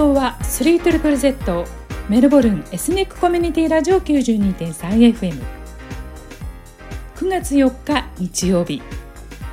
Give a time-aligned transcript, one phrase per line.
[0.00, 1.66] 送は 3ZZZ
[2.08, 5.42] メルボルンエスニックコミュニティラジオ 92.3FM
[7.16, 8.80] 9月4日日曜日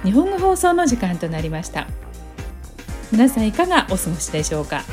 [0.06, 1.86] 日本語放送の時間となりました。
[3.12, 4.84] 皆さんいかがお過ごしでしょうか？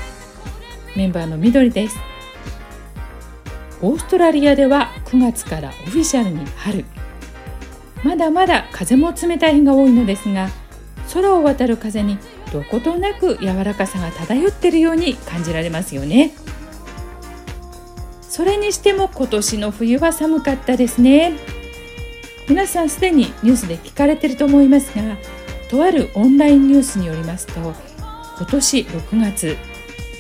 [0.97, 1.97] メンバーのみどりです。
[3.81, 6.85] オーストラリアでは9月からオフィシャルに春。
[8.03, 10.49] まだまだ風も冷たい日が多いのですが
[11.13, 12.19] 空を渡る風に
[12.55, 16.33] どことなく柔らかさが漂っているように感じられますよね。
[18.21, 21.33] それにしても今年の冬は寒かったですね。
[22.49, 25.17] 皆さんすでにニュースで聞かれていると思いますが
[25.71, 29.57] とあるオンラインニュースによりますと今年6月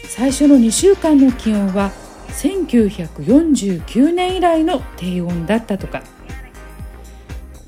[0.08, 1.92] 最初の2週間の気温は
[2.28, 6.02] 1949年以来の低温だったとか。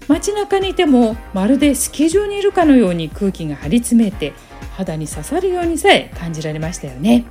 [0.09, 4.35] 街中にいてもまるでスキー場にいるかのように空気が張り詰めて
[4.77, 7.25] 肌に刺さるようにさえ感じられましたよね。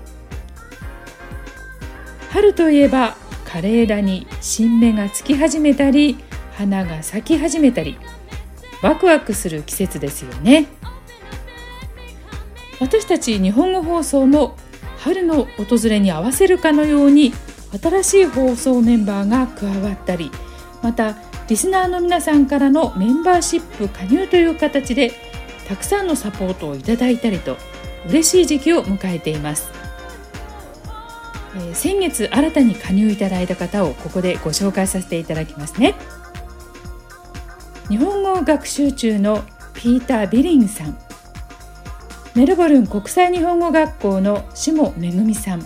[2.32, 3.16] 春といえば
[3.46, 6.18] 枯れ枝に新芽がつき始めたり
[6.54, 7.98] 花が咲き始めたり
[8.82, 10.66] ワクワクする季節ですよね。
[12.80, 14.58] 私たち日本語放送も
[14.98, 17.32] 春の訪れに合わせるかのように
[17.82, 20.32] 新しい放送メンバーが加わったり
[20.82, 21.16] また
[21.48, 25.12] リスナーの皆さんからのメンバーシップ加入という形で
[25.68, 27.58] たくさんのサポートをいただいたりと
[28.08, 29.72] 嬉しい時期を迎えています、
[31.56, 35.96] えー、先月新たに加入いただいた方をここでご紹介させていただきますね。
[37.90, 39.44] 日本語学習中の
[39.76, 40.98] ピーター・ビリンさん。
[42.34, 45.62] メルボルン国際日本語学校の下めぐみさん。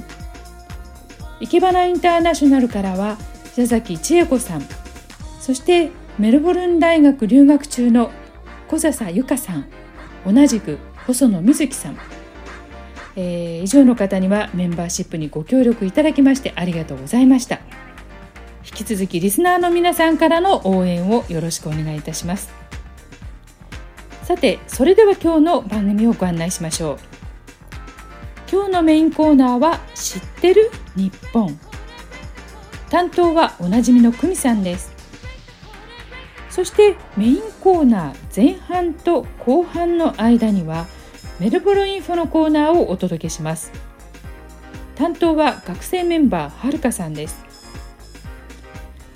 [1.39, 3.17] 生け花インターナショナルからは
[3.55, 4.61] 佐崎千恵子さん。
[5.39, 8.11] そしてメルボルン大学留学中の
[8.67, 9.65] 小笹由香さん。
[10.25, 11.97] 同じく細野瑞希さん、
[13.15, 17.59] えー、以上の方にはメンバーシップにご協力いただきましてありがとうございました。
[18.65, 22.49] 引き続きリスナーの皆さんからの応援をよろしくお願いいたします。
[24.23, 26.97] さてそれでは今日の番組をご案内しましょう。
[28.51, 31.59] 今日のメインコーナーは知ってる日本。
[32.89, 34.98] 担当はおなじみの久美さんです。
[36.49, 40.87] そしてメインコーナー前半と後半の間には
[41.39, 43.71] メルボルンインフォのコーナーをお届けします。
[44.95, 47.45] 担当は学生メンバーはるかさんです。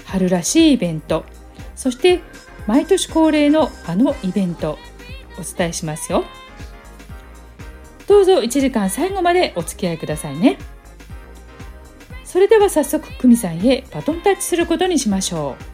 [0.06, 1.26] 春らしいイベント。
[1.76, 2.22] そして
[2.68, 4.78] 毎年恒例のあのイベント。
[5.38, 6.24] お伝えしますよ。
[8.08, 10.58] どうぞ1時間最後までお付き合いくださいね。
[12.24, 15.73] それでは早速久美さんへバトンタッチすることにしましょう。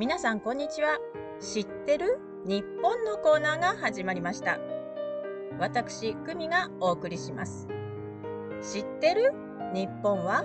[0.00, 0.96] 皆さんこんにちは。
[1.40, 2.18] 知ってる？
[2.46, 4.58] 日本のコーナーが始まりました。
[5.58, 7.68] 私久美がお送りします。
[8.62, 9.34] 知ってる？
[9.74, 10.42] 日本は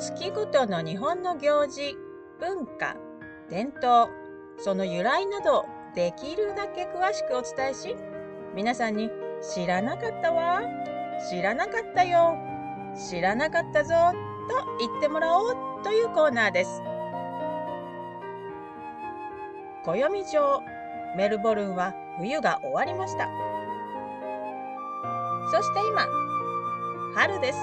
[0.00, 1.96] 月ごとの日本の行事
[2.40, 2.96] 文化
[3.48, 4.12] 伝統
[4.58, 7.94] その由来などできるだけ詳しくお伝えし
[8.56, 9.10] 皆さんに
[9.54, 10.60] 知らなかったわ
[11.30, 12.36] 知らなかったよ
[13.08, 15.54] 知らなかったぞと言ってもらおう
[15.84, 16.82] というコーナーです。
[19.84, 20.62] 暦上
[21.16, 23.28] メルボルンは冬が終わりました。
[25.50, 26.06] そして今
[27.14, 27.58] 春です。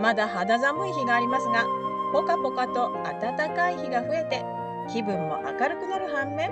[0.00, 1.64] まだ肌寒い日がありますが
[2.12, 4.44] ポカポカと暖かい日が増えて
[4.92, 6.50] 気分も明るくなる反面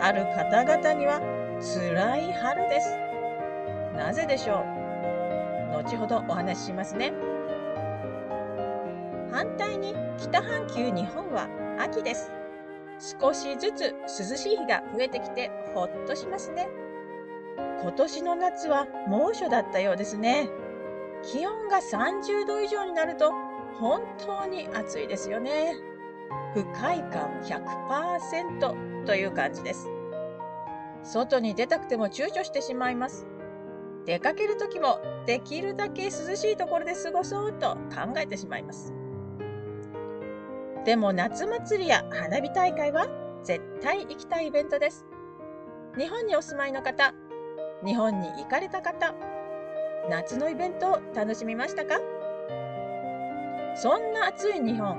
[0.00, 1.20] ある方々には
[1.60, 2.96] 辛い春です。
[3.96, 4.64] なぜでしょ
[5.72, 5.82] う？
[5.82, 7.12] 後ほどお話ししますね。
[9.32, 11.48] 反対に北半球日本は
[11.80, 12.30] 秋です。
[12.98, 16.68] 少しずつ涼しい日が増えてきてほっとしますね。
[17.82, 20.48] 今年の夏は猛暑だったようですね。
[21.22, 23.32] 気温が30度以上になると
[23.78, 25.76] 本当に暑いですよね。
[26.54, 29.88] 不快感100%という感じです。
[31.02, 33.26] 外に出たくても躊躇してしまいます。
[34.06, 38.94] 出かける時もできるだけ涼しいところで過ごそうと考えてしまいます。
[40.86, 43.08] でも夏祭りや花火大会は
[43.42, 45.04] 絶対行きたいイベントです。
[45.98, 47.12] 日本にお住まいの方、
[47.84, 49.12] 日本に行かれた方、
[50.08, 51.98] 夏のイベントを楽しみましたか？
[53.74, 54.96] そんな暑い日本、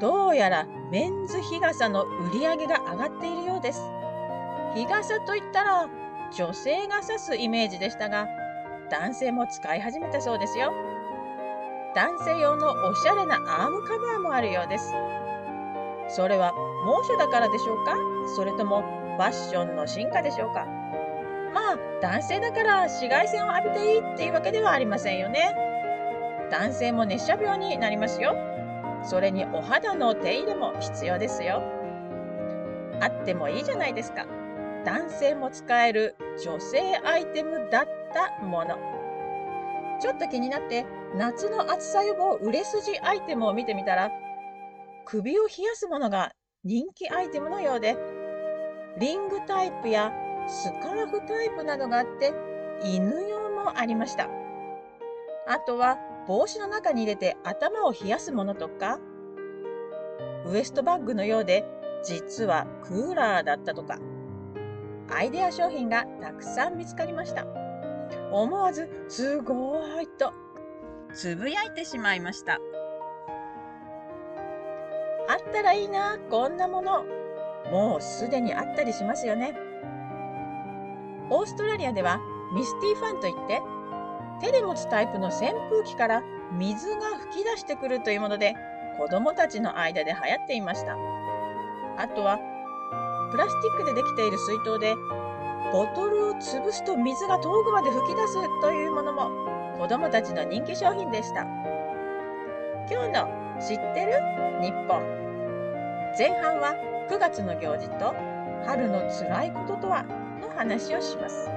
[0.00, 3.80] どうやらメンズ日傘の売り上げが上がっているようです。
[4.74, 5.88] 日傘といったら
[6.36, 8.26] 女性が差すイメージでしたが、
[8.90, 10.72] 男性も使い始めたそうですよ。
[11.94, 14.92] 男性用のおしゃれなアームカバーもあるようです。
[16.08, 16.52] それは
[16.84, 17.96] 猛暑だからでしょうか？
[18.36, 18.82] それとも
[19.16, 20.66] ファッションの進化でしょうか？
[21.52, 25.54] まあ男性だから紫外線を浴びていいっていうわけではありませんよね。
[26.50, 28.36] 男性も熱射病になりますよ。
[29.02, 31.62] それにお肌の手入れも必要ですよ。
[33.00, 34.26] あってもいいじゃないですか。
[34.84, 38.78] 男性も使える女性アイテムだったもの。
[40.00, 40.86] ちょっと気になって
[41.16, 44.10] 夏の暑さ予防売れ筋アイテムを見てみたら
[45.04, 46.32] 首を冷やすものが
[46.64, 47.96] 人気アイテムのようで
[48.98, 50.12] リングタイプや
[50.46, 52.32] スカーフタイプなどがあって
[52.82, 54.28] 犬用もありました。
[55.46, 58.98] あとは帽子の中に入れて頭を冷やすものとか
[60.46, 61.64] ウエストバッグのようで
[62.04, 63.98] 実はクーラーだったとか
[65.12, 67.46] アイデア商品がたくさん見つかりました。
[68.30, 70.32] 思わず、すごいと、
[71.14, 72.54] つぶやいてしまいました。
[72.54, 72.60] あっ
[75.52, 77.04] たらいいな、こんなもの。
[77.70, 79.54] もうすでにあったりしますよね。
[81.30, 82.18] オーストラリアでは
[82.54, 83.62] ミスティファンといって、
[84.40, 86.22] 手で持つタイプの扇風機から
[86.52, 88.56] 水が噴き出してくるというもので、
[88.98, 90.96] 子供たちの間で流行っていました。
[91.96, 92.40] あとは
[93.30, 94.96] プラスチックでできている水筒で
[95.72, 99.30] ボトルを潰すと水が遠くまで噴き出すというものも
[99.80, 101.46] 子どもたちの人気商品でした。
[102.90, 103.28] 今日の
[103.58, 104.12] 「知ってる？
[104.60, 105.00] 日本」
[106.18, 106.74] 前半は
[107.08, 108.14] 9月の行事と
[108.66, 110.02] 春のつらいこととは
[110.42, 111.48] の話をします。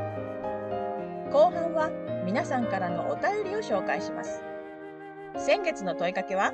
[1.33, 1.89] 後半は
[2.23, 4.41] 皆さんからのお便りを紹介します。
[5.35, 6.53] 先月の問いかけは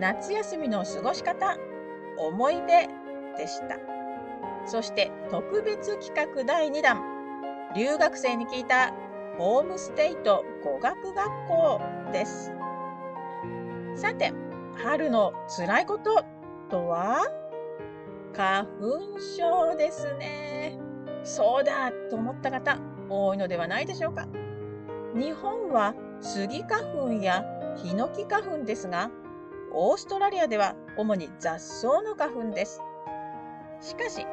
[0.00, 1.58] 夏休みの過ごし方
[2.16, 2.88] 思い出
[3.36, 3.76] でした。
[4.64, 7.02] そして特別企画第2弾、
[7.76, 8.94] 留学生に聞いた
[9.38, 11.80] ホームステイと語学学校
[12.12, 12.52] です。
[13.96, 14.32] さて、
[14.76, 16.24] 春の辛いこと
[16.70, 17.24] とは？
[18.32, 20.78] 花粉症ですね。
[21.22, 22.78] そうだと思った方、
[23.08, 24.26] 多いのではないでしょうか。
[25.14, 27.44] 日本はスギ花粉や
[27.76, 29.10] ヒノキ花粉ですが、
[29.72, 32.80] オーストラリアでは主に雑草の花粉です。
[33.80, 34.26] しかし、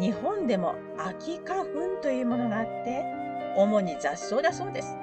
[0.00, 3.04] 日本でも秋花粉というものがあって、
[3.56, 4.96] 主に雑草だそうです。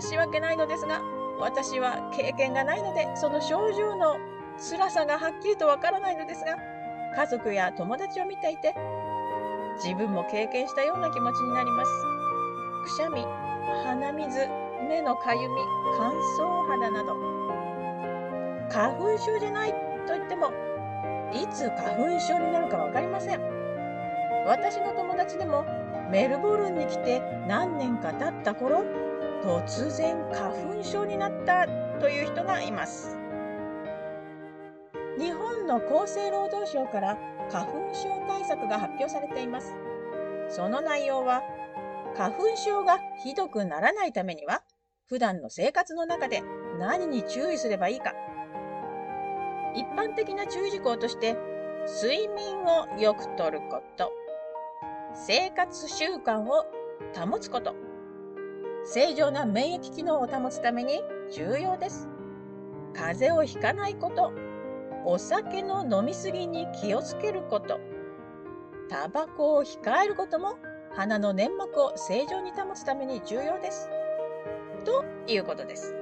[0.00, 1.02] 申し訳ないのですが、
[1.38, 4.16] 私は経験がないので、その症状の
[4.70, 6.56] 辛さがはっきりとわからないのですが、
[7.16, 8.74] 家族や友達を見ていて、
[9.82, 11.90] 自分も経験したような気持ちになります。
[12.84, 13.24] くしゃみ、
[13.84, 14.48] 鼻水、
[14.88, 15.54] 目のかゆみ、
[15.96, 17.38] 乾燥肌など。
[18.70, 19.72] 花粉症じゃない
[20.06, 20.52] と言っても
[21.32, 23.40] いつ花粉症になるか分かりません。
[24.46, 25.64] 私の友達でも
[26.10, 28.82] メルボルンに来て何年か経った頃、
[29.42, 31.66] 突然花粉症になった
[32.00, 33.18] という人がいます。
[35.18, 37.18] 日本の厚生労働省から
[37.50, 39.74] 花粉症対策が発表されています。
[40.48, 41.42] その内容は、
[42.16, 44.62] 花粉症がひどくならないためには、
[45.06, 46.42] 普段の生活の中で
[46.78, 48.14] 何に注意すればいいか
[49.74, 51.36] 一般的な注意事項として、
[52.02, 54.10] 睡眠をよくとること、
[55.14, 56.66] 生活習慣を
[57.14, 57.74] 保つこと、
[58.84, 62.08] 正常な免疫機能を保つために重要です。
[62.94, 64.32] 風邪をひかないこと、
[65.04, 67.80] お酒の飲みすぎに気をつけること、
[68.88, 70.56] タバコを控えることも
[70.96, 73.88] 鼻の粘膜を正常に保つために重要です。
[74.84, 75.94] ということです。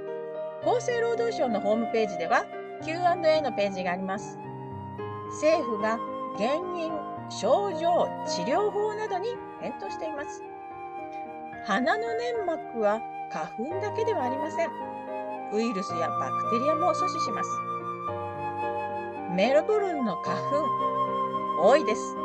[0.62, 2.44] 厚生労働省のホームページでは
[2.84, 4.38] Q&A のページがあります。
[5.40, 5.98] 政府が
[6.38, 6.92] 原因、
[7.28, 9.28] 症状、治療法などに
[9.60, 10.42] 返答しています。
[11.66, 14.70] 鼻の粘膜は花粉だけではありません。
[15.52, 17.50] ウイルスやバクテリアも阻止します。
[19.34, 22.16] メルボルンの花粉、多いです。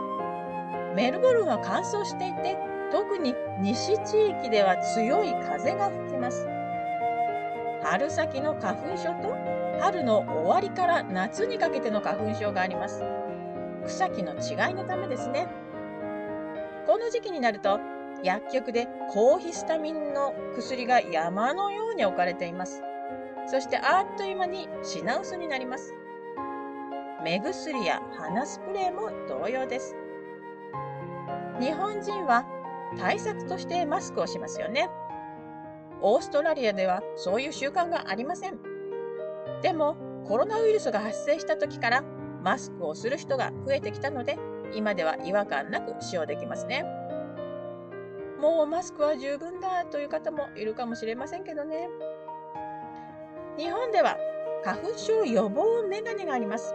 [0.96, 2.58] メルボルンは乾燥していて、
[2.92, 6.48] 特に西地域では強い風が吹きます。
[7.84, 9.36] 春先の花粉症と
[9.82, 13.04] 春の終わりから夏にかけての花粉症があります。
[13.86, 15.48] 草木の違いのためですね。
[16.88, 17.80] この時期になると
[18.24, 22.84] 薬局で抗ヒスタミンの薬が山のように置かれています。
[23.48, 25.94] そしてあっという間に品薄になります。
[27.24, 29.96] 目薬や鼻スプレーも同様です。
[31.60, 32.46] 日本人は
[32.98, 34.90] 対策としてマスクをしますよね。
[36.02, 38.58] オーストラリアではそういう習慣がありません。
[39.62, 39.96] でも、
[40.28, 42.04] コロナウイルスが発生した時から
[42.44, 44.38] マスクをする人が増えてきたので、
[44.74, 46.86] 今では違和感なく使用できますね。
[48.40, 51.88] もうマスクは十分だという方もいるかもしれませんけどね。
[53.58, 54.18] 日本では
[54.64, 56.74] 花粉症予防メガネがあります。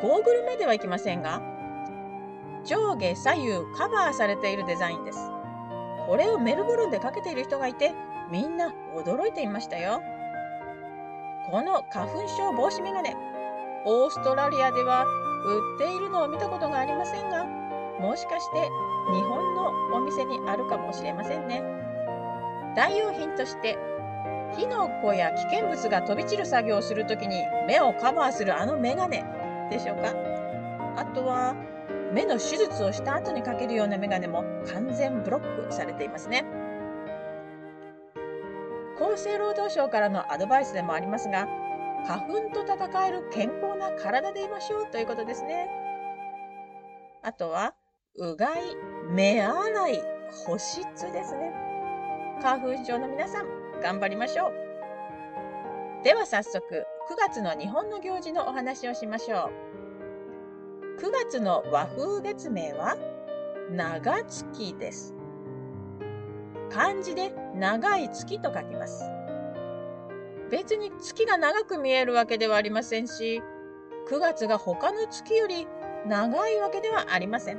[0.00, 1.42] ゴーグルまではいきませんが、
[2.64, 5.18] 上下左右カバーされているデザインです。
[6.06, 7.92] これをメルボルンでかけている人がいて、
[8.30, 10.00] みんな驚いていましたよ。
[11.50, 13.16] この花粉症防止メガネ、
[13.90, 15.06] オーストラリアでは
[15.46, 17.46] 売っているのを見たことがありませんが、
[17.98, 18.60] もしかして
[19.14, 21.62] 日本のお店にあるかもしれませんね。
[22.76, 23.78] 代用品として、
[24.58, 29.24] 火の粉や危険物が飛び散る作業をするときに目をカバーするあのメガネ
[29.70, 30.12] でしょうか？
[30.96, 31.54] あとは、
[32.12, 36.44] 目の手術をした後にかけるようなメガネも完全ブロックされていますね。
[39.00, 41.48] 厚生労働省からのアドバイスでもありますが、
[42.06, 45.68] 花粉と戦える健康な体でいましょうということですね。
[47.22, 47.74] あとは、
[48.16, 48.76] うがい、
[49.10, 50.02] 目洗い、
[50.46, 51.52] 保湿ですね。
[52.40, 56.04] 花粉症の皆さん、頑張りましょう。
[56.04, 59.50] では早速、9月の日本の行事のお話をしましょ
[60.96, 61.00] う。
[61.00, 62.96] 9月の和風月名は、
[63.70, 65.14] 長月です。
[66.70, 69.17] 漢字で長い月と書きます。
[70.50, 73.42] 別に月が長く見えるわけではありませんし、
[74.08, 75.66] 9月が他の月より
[76.06, 77.58] 長いわけではありません。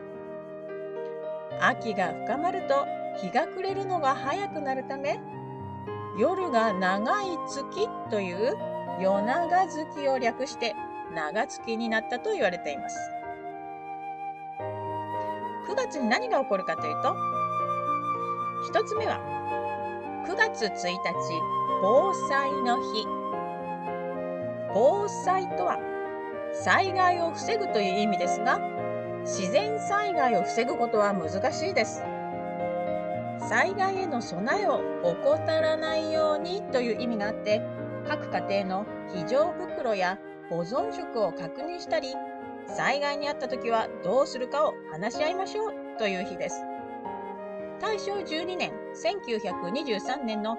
[1.61, 2.85] 秋が深まると
[3.21, 5.19] 日が暮れるのが早くなるため、
[6.17, 8.57] 夜が長い月という
[8.99, 10.75] 夜長月を略して
[11.13, 12.97] 長月になったと言われています。
[15.69, 17.15] 9月に何が起こるかというと、
[18.73, 19.19] 1つ目は
[20.29, 20.99] 9月1日
[21.81, 23.03] 防災の日。
[24.75, 25.79] 防災とは
[26.53, 28.59] 災害を防ぐという意味ですが、
[29.21, 32.03] 自然災害を防ぐことは難しいです。
[33.49, 37.63] 災害への備えを怠らないようにという意味があって、
[38.07, 40.19] 各家庭の非常袋や
[40.51, 42.13] 保存食を確認したり、
[42.67, 46.63] 災害にあった時はどうするかを話し合いましょうという日です。
[47.81, 50.57] 大正12年1923年の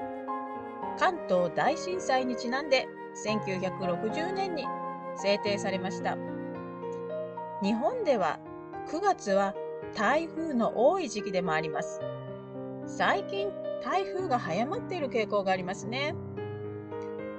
[0.98, 2.88] 関東大震災にちなんで
[3.24, 4.66] 1960年に
[5.16, 6.16] 制定されました。
[7.62, 8.38] 日本では
[8.88, 9.54] 9月は
[9.94, 12.00] 台風の多い時期でもあります。
[12.86, 13.50] 最近
[13.82, 16.14] 台風が早まっている傾向がありますね。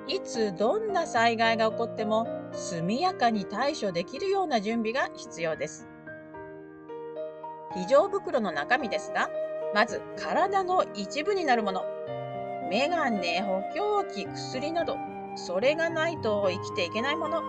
[0.07, 5.87] いつどんな災害が起こっても速やかに対処できるような準備が必要です。
[7.73, 9.29] 非常袋の中身ですが、
[9.73, 11.85] まず体の一部になるもの。
[12.69, 14.97] メガネ、補強器、薬など、
[15.35, 17.41] それがないと生きていけないもの。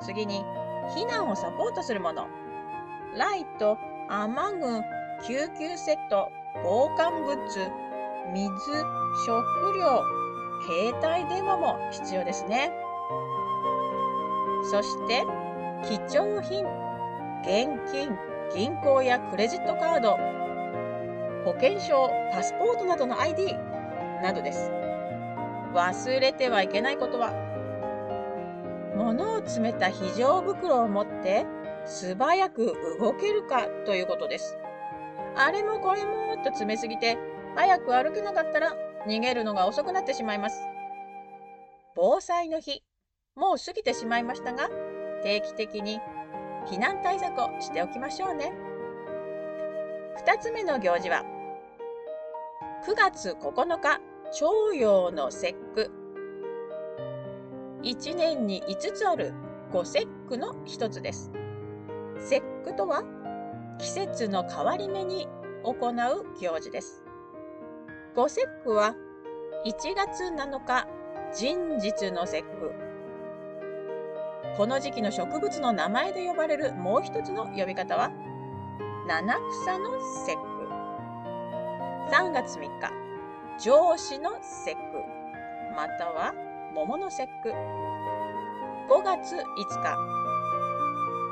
[0.00, 0.44] 次に、
[0.96, 2.26] 避難をサポートするもの。
[3.16, 4.82] ライト、雨具、
[5.26, 6.30] 救急セット、
[6.64, 7.68] 防寒グッズ、
[8.32, 8.50] 水、
[9.26, 10.02] 食料、
[10.66, 12.72] 携帯電話も必要ですね。
[14.70, 15.24] そして、
[15.84, 16.64] 貴重品、
[17.42, 18.16] 現金、
[18.54, 20.18] 銀行やクレジットカード、
[21.44, 23.54] 保険証、パスポートなどの ID
[24.22, 24.70] などです。
[25.74, 27.32] 忘れてはいけないことは、
[28.96, 31.46] 物を詰めた非常袋を持って
[31.86, 34.58] 素早く動けるかということです。
[35.36, 37.18] あれもこれもと詰めすぎて、
[37.54, 38.74] 早く歩けなかったら
[39.06, 40.60] 逃げるのが遅くなってしまいます。
[41.94, 42.82] 防災の日、
[43.36, 44.68] もう過ぎてしまいましたが、
[45.22, 46.00] 定期的に
[46.66, 48.52] 避難対策をしておきましょうね。
[50.16, 51.24] 二つ目の行事は、
[52.86, 54.00] 9月9日、
[54.32, 55.90] 徴用の節句。
[57.82, 59.32] 1年に5つある
[59.72, 61.30] 五節句の一つです。
[62.18, 63.02] 節句とは、
[63.78, 65.28] 季節の変わり目に
[65.64, 67.02] 行う行事です。
[68.14, 68.94] 五節句は
[69.64, 70.88] 1月7日
[71.32, 72.72] 人日の節句。
[74.56, 78.10] この時期の植物の名前で呼ばれるもう一つの呼び方は
[79.10, 79.90] 七草の
[80.24, 80.68] 節句。
[82.12, 82.92] 3月3日
[83.58, 84.82] 上司の節句
[85.74, 86.32] または
[86.72, 87.48] 桃の節句。
[87.50, 89.42] 5月5
[89.82, 89.96] 日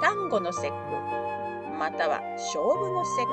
[0.03, 0.75] 単語の節句
[1.79, 3.27] または勝負の節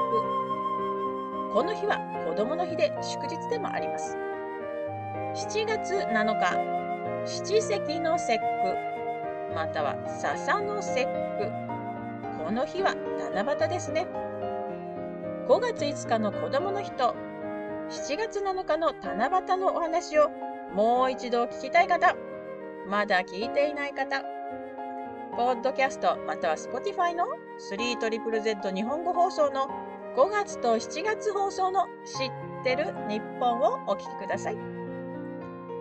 [1.50, 1.52] 句。
[1.52, 1.98] この日は
[2.30, 4.16] 子供の日で祝日でもあります。
[5.34, 11.08] 7月7日、七石の節句、または笹の節
[11.40, 11.52] 句。
[12.46, 12.94] この日は
[13.34, 14.06] 七夕ですね。
[15.48, 17.16] 5月5日の子供の日と
[17.90, 20.32] 7月7日の七夕のお話を
[20.74, 22.16] もう一度聞きたい方、
[22.90, 24.24] まだ聞いていない方、
[25.38, 27.25] ポッドキャストまたは Spotify の
[27.72, 29.70] 3ZZZ 日本語放送の
[30.18, 32.32] 5月と7月放送の知っ
[32.64, 34.58] てる日本をお聞きください。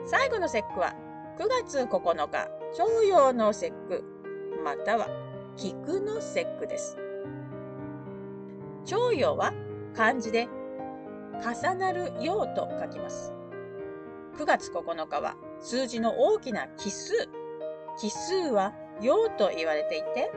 [0.04, 0.94] 最後の節句は
[1.38, 4.04] 9月9日、徴用の節句、
[4.62, 5.08] または
[5.56, 6.98] 菊の節句です。
[8.84, 9.52] 徴用は
[9.94, 10.48] 漢字で
[11.42, 13.32] 重なるようと書きます。
[14.36, 17.12] 9月9日は数字の大きな奇数。
[17.98, 20.30] 奇数は陽と言われていて、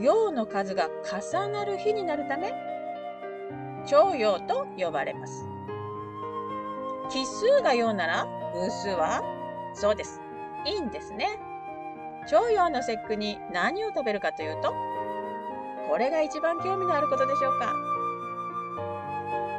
[0.00, 2.52] 陽の数が重なる日になるため、
[3.86, 5.46] 超陽と呼ばれます。
[7.10, 9.22] 奇数が陽なら偶数は
[9.74, 10.20] そうです。
[10.66, 11.38] いいんですね。
[12.28, 14.72] 超陽の節句に何を食べるかというと、
[15.88, 17.72] これが一番興味のあることでしょうか？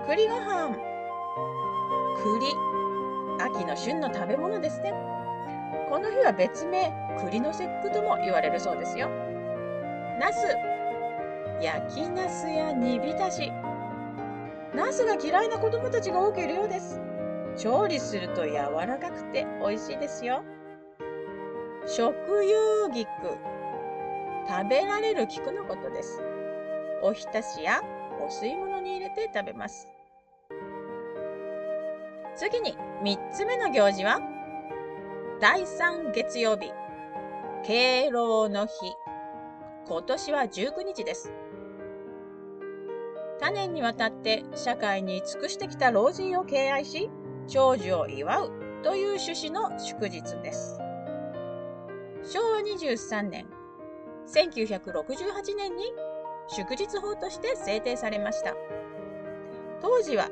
[0.08, 0.76] 栗ご飯。
[2.24, 2.46] 栗。
[3.40, 4.94] 秋の旬の食べ物ですね。
[5.90, 9.10] この日は別名、栗の節句とも言われるそうですよ。
[10.20, 10.48] ナス。
[11.62, 13.52] 焼きナスや煮浸し。
[14.74, 17.00] ナスが嫌いな子供たちが多くいるようです。
[17.56, 18.54] 調理すると柔
[18.86, 20.44] らかくて美味しいですよ。
[21.88, 22.14] 食
[22.46, 23.08] 用菊。
[24.48, 26.22] 食べられる菊のことです。
[27.02, 27.82] おひたしや
[28.22, 29.88] お吸い物に入れて食べます。
[32.36, 34.20] 次に3つ目の行事は
[35.40, 36.72] 第3月曜日
[37.66, 38.74] 敬老の日
[39.88, 41.32] 今年は19日です
[43.40, 47.10] 多年にわたって社会に尽くしてきた老人を敬愛し
[47.48, 48.52] 長寿を祝う
[48.84, 50.78] という趣旨の祝日です
[52.24, 53.46] 昭和23年
[54.28, 55.84] 1968年に
[56.48, 58.56] 祝日法として制定されました
[59.82, 60.30] 当時は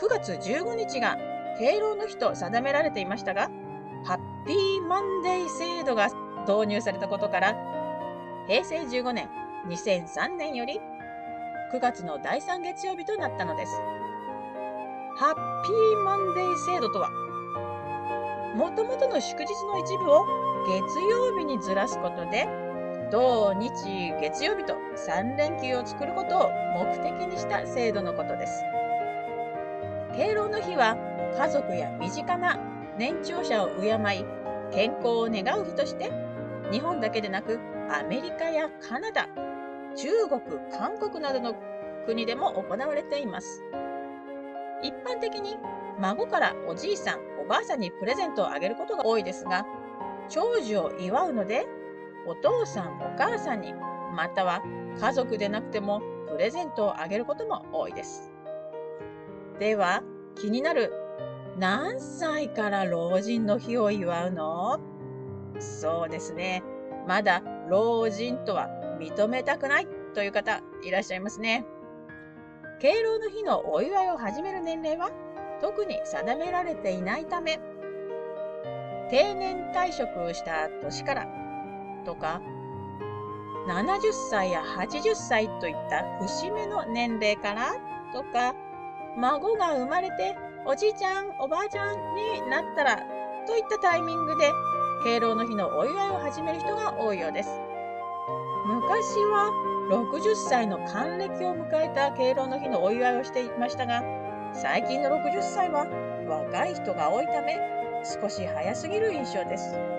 [0.00, 1.16] 9月15日が
[1.58, 3.50] 敬老の日と定められていましたが、
[4.04, 6.08] ハッピーマンデー制度が
[6.46, 7.56] 導入されたことから、
[8.46, 9.28] 平成15年、
[9.68, 10.78] 2003年より
[11.72, 13.72] 9月の第3月曜日となったのです。
[15.16, 17.10] ハッピーマンデー制度とは、
[18.54, 20.26] もともとの祝日の一部を
[20.66, 22.46] 月曜日にずらすことで、
[23.10, 23.70] 土日
[24.20, 28.64] 月曜日と3連休を作ることを目的にした制度のことです。
[30.16, 30.96] 敬老の日は
[31.38, 32.58] 家族や身近な
[32.98, 34.24] 年長者を敬い、
[34.72, 36.10] 健康を願う日として、
[36.72, 39.28] 日本だけでなくアメリカやカナダ、
[39.94, 40.40] 中国、
[40.76, 41.54] 韓国などの
[42.06, 43.62] 国でも行われています。
[44.82, 45.56] 一般的に
[46.00, 49.64] 孫からおじいさん、おばあさんにプレゼントをあげることが多いですが、
[50.28, 51.66] 長寿を祝うので、
[52.26, 53.72] お父さん、お母さんに、
[54.14, 54.62] または
[55.00, 58.32] 家族でなくてもプレゼントをあげることも多いです。
[59.58, 60.02] では、
[60.34, 60.92] 気になる
[61.58, 64.78] 何歳から老人の日を祝うの？
[65.58, 66.62] そうですね。
[67.06, 71.64] まだ老人とは認めたくないという方いらっしゃいますね。
[72.80, 75.10] 敬老の日のお祝いを始める年齢は？
[75.62, 77.58] 特に定められていないため、
[79.08, 81.26] 定年退職した年から
[82.06, 82.40] とか、
[83.66, 87.74] 70歳や80歳といった節目の年齢から
[88.12, 88.54] とか、
[89.18, 92.96] 孫が生まれておじいちゃん、おばあちゃんになったら
[93.46, 94.52] といったタイミングで
[95.04, 97.50] 敬老の日のお祝いを始める人が多いようです。
[98.66, 99.52] 昔は
[99.90, 104.02] 60歳の還暦を迎えた敬老の日のお祝いをしていましたが、
[104.52, 105.86] 最近の60歳は
[106.28, 107.58] 若い人が多いため、
[108.04, 109.95] 少し早すぎる印象です。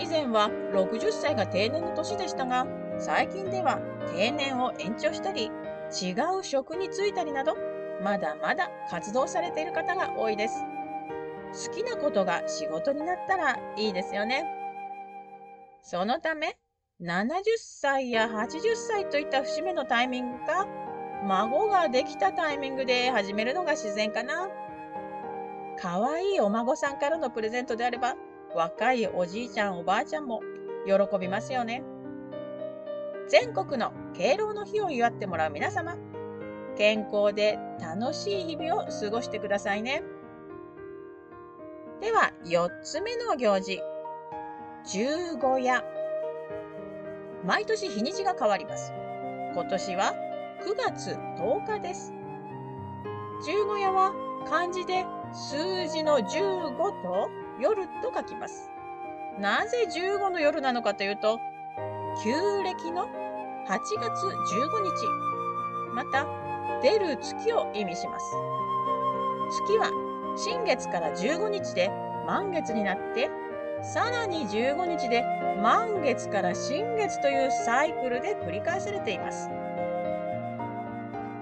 [0.00, 2.66] 以前は60歳が定年の年でしたが、
[2.98, 3.78] 最近では
[4.14, 5.50] 定年を延長したり、
[5.90, 7.56] 違う職に就いたりなど、
[8.02, 10.64] まだまだ活動されている方が多いです。
[11.68, 14.44] 好きなことが仕事になったらいいですよね。
[15.82, 16.56] そのため、
[17.00, 20.66] 70歳や80歳といった節目のタイミングか、
[21.24, 24.48] 孫ができたタイミングで始めるのが自然かな。
[25.80, 28.14] 可愛いお孫さんからのプレゼントであれば、
[28.54, 30.42] 若いおじいちゃんおばあちゃんも
[30.86, 31.82] 喜びますよね。
[33.28, 35.96] 全国の敬老の日を祝ってもらう皆様、
[36.76, 40.02] 健康で楽しい日々を過ごしてくださいね。
[42.00, 43.80] では、4つ目の行事。
[44.86, 45.84] 十五夜。
[47.44, 48.92] 毎年日にちが変わります。
[49.52, 50.14] 今年は
[50.64, 52.12] 9月10日です。
[53.46, 54.12] 十五夜は
[54.48, 57.30] 漢字で数字の15と
[57.60, 58.70] 夜と書きます。
[59.38, 61.40] なぜ15の夜なのかというと、
[62.24, 63.08] 旧暦の
[63.66, 66.26] 8月15日、また
[66.82, 68.26] 出る月を意味します。
[69.66, 69.90] 月は
[70.36, 71.90] 新月から15日で
[72.26, 73.30] 満月になって
[73.82, 75.24] さらに15日で
[75.62, 79.48] 満月から新月というサイクルで繰り返されています。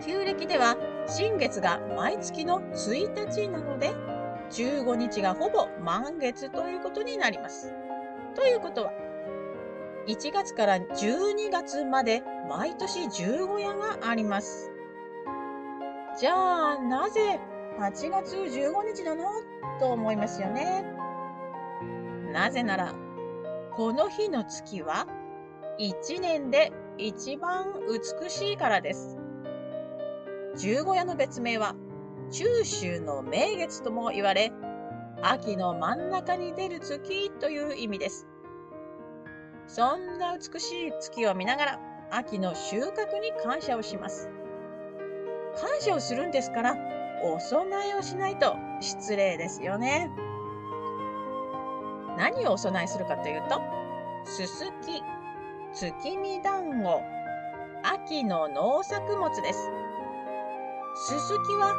[0.04, 0.76] 旧暦では
[1.08, 3.94] 新月が毎月の1日なので
[4.50, 7.74] 15日がほぼ満月ということになります。
[8.34, 8.92] ということは
[10.06, 14.70] 1月から12月まで毎年十五夜があります。
[16.18, 17.40] じゃあなぜ
[17.78, 19.24] 8月15日なの？
[19.80, 20.84] と思いますよね。
[22.32, 22.94] なぜなら
[23.74, 25.06] この日の月は
[25.78, 29.18] 1年で一番美しいからです。
[30.56, 31.74] 十五夜の別名は
[32.30, 34.52] 中秋の名月とも言われ、
[35.22, 38.26] 秋の真ん中に出る月という意味です。
[39.66, 44.30] そんな美しい月を見ながら秋の収穫に感謝をします。
[45.60, 46.76] 感謝をするんですから、
[47.22, 50.10] お供えをしないと失礼ですよね。
[52.16, 53.60] 何をお供えするかというと、
[54.24, 55.02] すすき、
[55.72, 57.02] 月見団子、
[57.82, 59.70] 秋の農作物です。
[60.96, 61.74] すすきは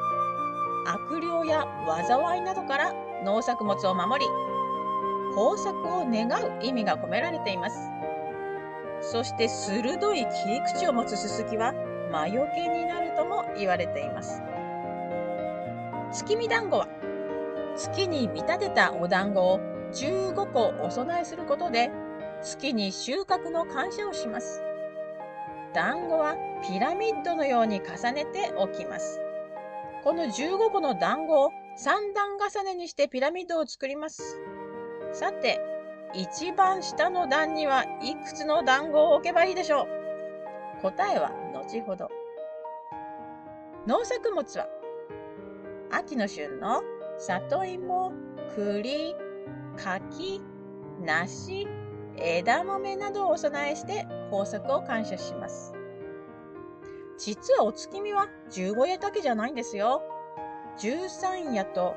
[0.88, 1.68] 悪霊や
[2.08, 4.32] 災いなどから農作物を守り、
[5.32, 7.78] 豊作を願う意味が込められています。
[9.02, 11.74] そして鋭い切り口を持つススキは
[12.12, 14.42] 魔除けになるとも言われています。
[16.14, 16.88] 月見団子は
[17.76, 19.60] 月に見立てたお団子を
[19.92, 21.92] 15個お供えすることで
[22.42, 24.64] 月に収穫の感謝をします。
[25.74, 29.27] 団子はピラミッドのように重ねておきます。
[30.08, 34.40] この15個の団子を3段重ねにしてピラミッドを作ります。
[35.12, 35.60] さて、
[36.14, 39.86] 一番下の段にはいくつの団子を置けばいいでしょ
[40.80, 40.82] う？
[40.82, 42.10] 答えは後ほど。
[43.86, 44.70] 農作物は
[45.92, 46.84] 秋の旬の
[47.18, 48.14] 里芋、
[48.56, 49.14] 栗、
[49.76, 50.42] 柿、
[51.02, 51.68] 梨、
[52.16, 55.74] 枝豆などをお供えして豊作を感謝します。
[57.18, 60.04] 実はお月見は十五夜だけじゃないんですよ。
[60.78, 61.96] 十三夜と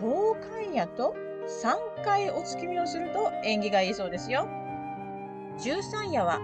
[0.00, 1.14] 十日夜と
[1.62, 4.48] 3回お月見をすると縁起がいいそうですよ。
[5.58, 6.40] 十三夜は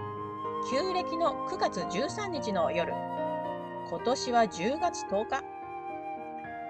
[0.71, 2.93] 旧暦の9月13日の夜。
[3.89, 5.43] 今年は10月10日。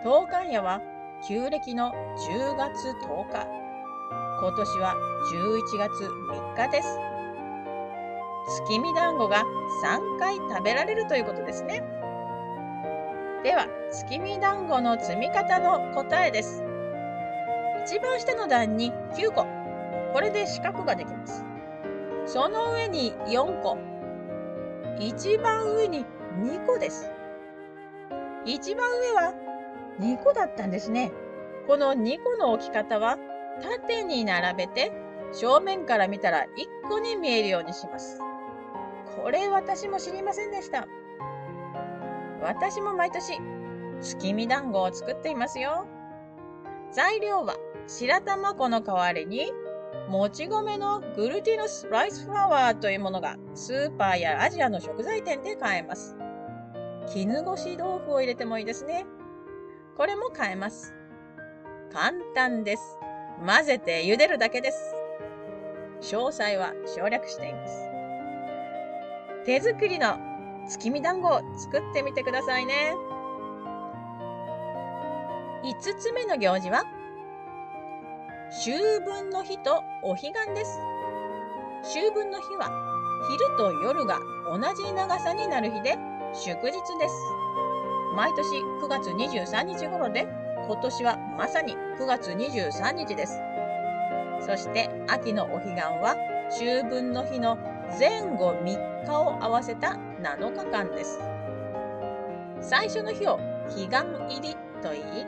[0.03, 0.81] 十日夜は
[1.27, 1.91] 旧暦の
[2.29, 3.47] 10月10日。
[4.39, 4.95] 今年は
[5.33, 7.16] 11月3日です。
[8.47, 9.43] 月見団子が
[9.83, 11.83] 3回食べられるということですね。
[13.43, 16.63] では、月見団子の積み方の答えです。
[17.85, 19.45] 一番下の段に9個。
[20.13, 21.45] これで四角ができます。
[22.25, 23.77] その上に4個。
[24.99, 26.05] 一番上に
[26.41, 27.11] 2個です。
[28.45, 29.33] 一番上は
[29.99, 31.11] 2個だったんですね。
[31.67, 33.17] この2個の置き方は
[33.61, 34.91] 縦に並べて
[35.33, 36.45] 正面から見たら
[36.83, 38.21] 1個に見えるようにします。
[39.21, 40.87] これ私も知りませんでした。
[42.41, 43.39] 私も毎年、
[44.01, 45.85] 月見団子を作っていますよ。
[46.91, 47.55] 材料は
[47.87, 49.51] 白玉粉の代わりに、
[50.07, 56.15] もち米のグルティノスライスフラワーというものがスーパーやアジアの食材店で買えます。
[57.07, 59.05] 絹ごし豆腐を入れてもいいですね。
[59.97, 60.93] これも買えます。
[61.91, 62.97] 簡単です。
[63.45, 64.95] 混ぜて茹でるだけです。
[66.01, 67.86] 詳細は省略しています。
[69.47, 70.19] 手作りの
[70.67, 72.93] 月見団子を作ってみてくださいね。
[75.63, 76.83] 5つ目の行事は、
[78.51, 78.71] 秋
[79.05, 80.77] 分の日とお彼岸です。
[81.83, 82.69] 秋分の日は、
[83.31, 84.19] 昼と夜が
[84.51, 85.97] 同じ長さになる日で
[86.33, 87.15] 祝日です。
[88.17, 88.49] 毎年
[88.83, 90.27] 9月23日頃で、
[90.67, 93.39] 今年はまさに9月23日です。
[94.45, 96.17] そして秋のお彼岸は
[96.51, 97.57] 秋分の日の
[97.99, 101.19] 前後3日を合わせた7日間です。
[102.61, 105.25] 最初の日を彼岸入りと言い、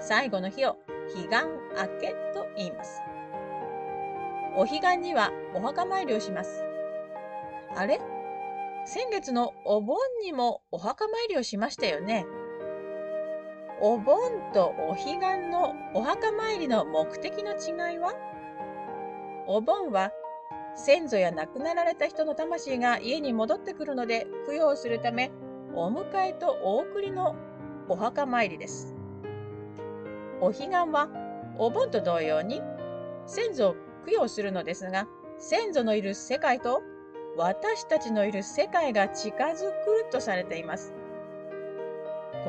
[0.00, 0.76] 最後の日を
[1.14, 1.46] 彼岸
[1.76, 3.00] 明けと言います。
[4.56, 6.64] お彼岸にはお墓参りをします。
[7.76, 8.00] あれ？
[8.84, 12.26] 先月のお盆にもお墓参りをしましたよね。
[13.80, 14.18] お盆
[14.52, 18.14] とお彼岸のお墓参りの目的の違いは？
[19.46, 20.10] お盆は
[20.82, 25.30] 先祖や亡くなられた人の魂が家に戻ってくるので供養するため、
[25.74, 27.36] お迎えとお送りの
[27.90, 28.94] お墓参りです。
[30.40, 31.10] お彼岸は
[31.58, 32.62] お盆と同様に
[33.26, 35.06] 先祖を供養するのですが、
[35.38, 36.80] 先祖のいる世界と
[37.36, 40.94] 私たちのいる世界が近づくとされています。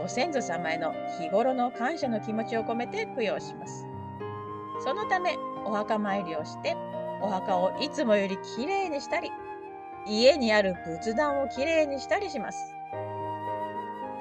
[0.02, 3.86] ご先祖様への日頃の感謝の気持ちを込めて供養します。
[4.86, 6.78] そのため、お墓参りをして
[7.22, 9.32] お墓をいつもよりきれいにしたり
[10.08, 12.76] 家にある仏壇をきれいにしたりします。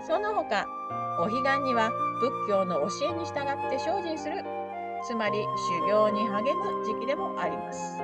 [0.06, 0.66] その他
[1.18, 4.44] お彼岸には仏教の教えに従って精進する
[5.06, 7.98] つまり修行に励む時期でもあります。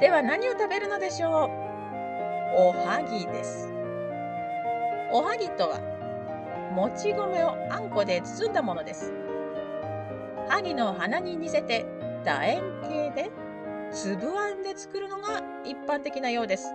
[0.00, 1.32] では何を食べるのでしょう？
[2.56, 3.72] おはぎです。
[5.12, 5.80] おはぎとは
[6.74, 9.12] もち米をあんこで包んだものです。
[10.48, 11.86] 萩の花に似せて
[12.24, 13.30] 楕円形で
[13.92, 16.72] 粒あんで作るのが一般的なようです。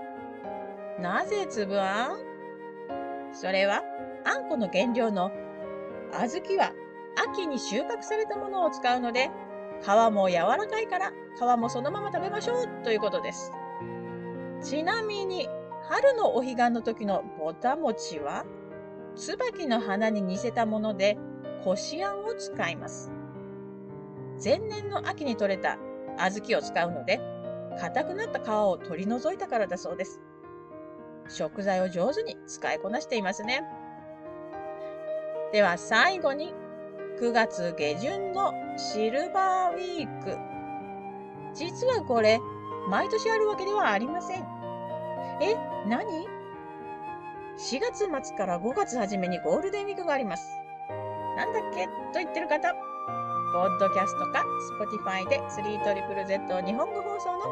[1.00, 3.34] なぜ粒あん？
[3.34, 3.82] それは
[4.26, 5.32] あんこの原料の
[6.12, 6.72] 小豆は
[7.32, 9.30] 秋に収穫されたものを使うので
[9.82, 13.52] 皮も柔らかいから皮もそのまま食べましょうということです。
[14.62, 15.48] ちなみに
[15.90, 18.46] 春のお彼岸の時のぼた餅は
[19.16, 21.18] 椿の花に似せたもので
[21.64, 23.12] こしあんを使います。
[24.42, 25.78] 前年の秋に採れた
[26.18, 27.20] 小豆を使うので、
[27.80, 30.22] 硬くなった皮を取り除いたからだそうです。
[31.28, 33.64] 食材を上手に使いこなしていますね。
[35.52, 36.54] では最後に、
[37.20, 40.38] 9月下旬のシルバーウィーク。
[41.54, 42.40] 実はこれ、
[42.90, 44.44] 毎年あるわけではありません。
[45.42, 45.56] え、
[45.88, 46.28] 何
[47.58, 50.58] ?4 月末から5月初めにゴールデンウィークがあります。
[51.38, 51.86] なんだっけ？
[51.86, 52.76] と言ってる方、
[53.54, 54.44] ポッドキャストか
[54.80, 57.44] Spotify で 3ZZZ 日本語放送の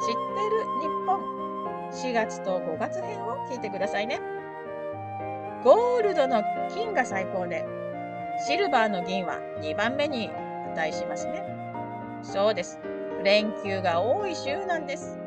[0.00, 1.18] 知ってる日本
[1.90, 4.20] 4月と5月編を聞いてくださいね。
[5.64, 6.42] ゴールドの
[6.74, 7.64] 金が最高で、
[8.46, 10.28] シルバーの銀は2番目に
[10.74, 11.42] 値しますね。
[12.22, 12.78] そうです。
[13.24, 15.18] 連休が多い週なんです。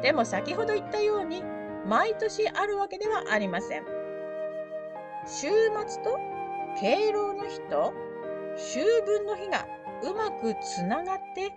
[0.00, 1.42] でも先ほど言ったように、
[1.88, 3.84] 毎年あるわけではありません。
[5.26, 5.48] 週
[5.88, 6.20] 末と
[6.80, 7.92] 敬老の日と
[8.62, 9.66] 秋分の日が
[10.02, 11.52] うまくつながって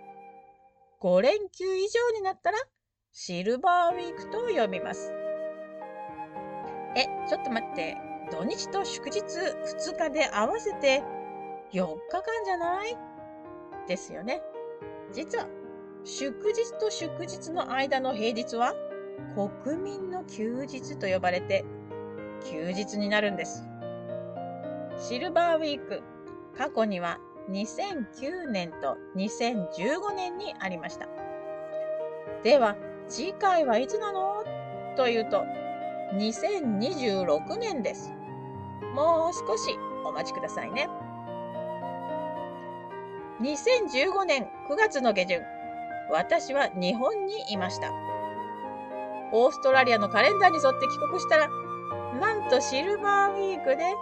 [1.00, 2.58] 5連休以上になったら
[3.12, 5.12] シルバーウィークと呼びます。
[6.96, 7.96] え、ちょっと待って。
[8.32, 11.02] 土日と祝日2日で合わせて
[11.72, 12.96] 4日間じゃない？
[13.86, 14.40] ですよね。
[15.12, 15.46] 実は
[16.04, 18.72] 祝日と祝日の間の平日は
[19.62, 21.66] 国民の休日と呼ばれて
[22.50, 23.66] 休日になるんです。
[24.98, 26.02] シルバーウィーク
[26.56, 27.18] 過去には
[27.50, 31.08] 2009年と2015年にありました。
[32.42, 32.76] では、
[33.08, 34.44] 次回はいつなの？
[34.96, 35.44] というと、
[36.14, 38.12] 2026年です。
[38.94, 40.88] もう少しお待ちくださいね。
[43.40, 45.42] 2015年9月の下旬、
[46.10, 47.90] 私は日本にいました。
[49.32, 51.48] オーストラリアのカレンダーに沿って帰国したら、
[52.20, 53.94] なんとシルバーウィークで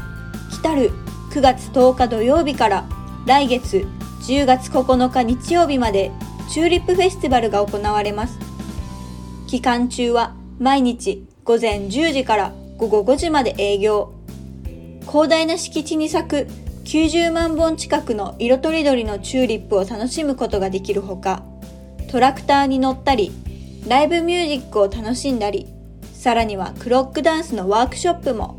[0.49, 0.89] 来たる
[1.29, 2.85] 9月10日土曜日から
[3.27, 3.85] 来月
[4.21, 6.11] 10月9日日曜日まで
[6.49, 8.39] チューリップフェスティバルが行われます。
[9.45, 14.13] 期間中は毎日午前10時から午後5時まで営業。
[15.01, 16.47] 広大な敷地に咲く
[16.85, 21.43] 90万本近くの色とりどりのチューリップを楽しむことができるほか、
[22.09, 23.31] トラクターに乗ったり、
[23.87, 25.67] ライブミュージックを楽しんだり、
[26.13, 28.57] さらにはクロックダンスのワークショップも、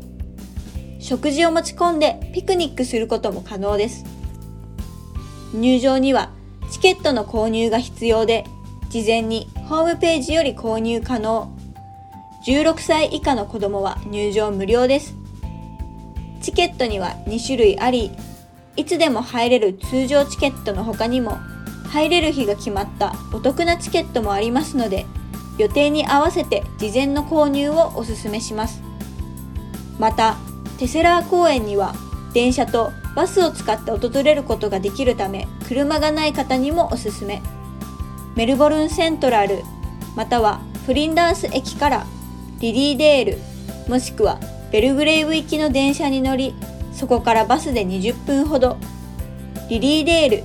[0.99, 4.05] 食事を持ち込んでピクニックすることも可能です。
[5.53, 6.31] 入場には
[6.71, 8.43] チケットの購入が必要で、
[8.89, 11.54] 事前にホームページより購入可能。
[12.45, 15.15] 16歳以下の子供は入場無料です。
[16.43, 18.11] チケットには2種類あり、
[18.75, 21.39] いつでも入れる通常チケットの他にも、
[21.91, 25.07] 入れる日が決まったお得なチケットもありますので、
[25.57, 28.83] 予定に合わせて事前の購入をお勧めします。
[29.97, 30.37] また、
[30.77, 31.95] テセラー公園には
[32.35, 37.41] 電車とバスを使って訪れることができるため、車がない方にもおすすめ。
[38.35, 39.63] メルボルンセントラル、
[40.15, 42.05] またはフリンダース駅から
[42.59, 43.25] リリーデー
[43.87, 44.39] ル、もしくは
[44.71, 46.53] ベルグレーブ行きの電車に乗り、
[46.93, 48.77] そこからバスで20分ほど。
[49.69, 50.43] リリーデール、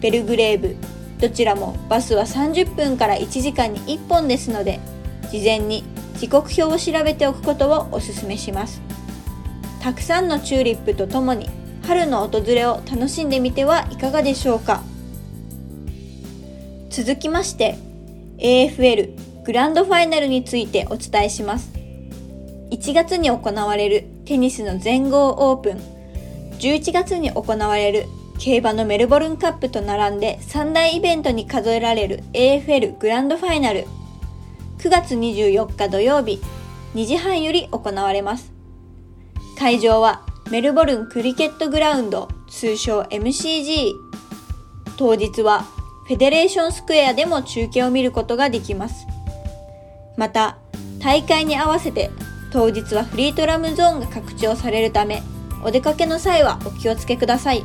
[0.00, 0.76] ベルグレーブ、
[1.20, 4.80] どちらもバスは30分から1時間に1本ですので、
[5.30, 5.84] 事前に
[6.18, 8.82] 時刻表を調べておくことをお勧めします。
[9.82, 11.50] たくさんのチューリップとともに
[11.84, 14.82] 春の訪れを楽しんでみてはいかがでしょうか
[16.88, 17.76] 続きまして
[18.38, 21.72] AFL グランドファイナルについてお伝えします。
[22.70, 25.78] 1月に行われるテニスの全豪オープン。
[26.60, 28.06] 11月に行われる
[28.38, 33.86] 競馬のメルボルンカップと並んで3大イベントに数えられる AFL グランドファイナル。
[34.78, 36.40] 9月24日土曜日
[36.94, 38.52] 2時半より行われます。
[39.58, 43.92] 会場はメルボルンクリケットグラウンド通称 MCG
[44.96, 45.62] 当日は
[46.06, 49.06] フェデレーションスクエアでも中継を見ることができます。
[50.16, 50.58] また
[50.98, 52.10] 大会に合わせて
[52.52, 55.22] 当日はフリートラムゾーンが拡張されるため
[55.64, 57.64] お出かけの際はお気をつけください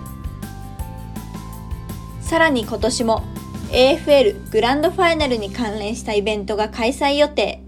[2.21, 3.23] さらに今年も
[3.71, 7.61] AFL グランドファイナルに関連したイベントが開催予定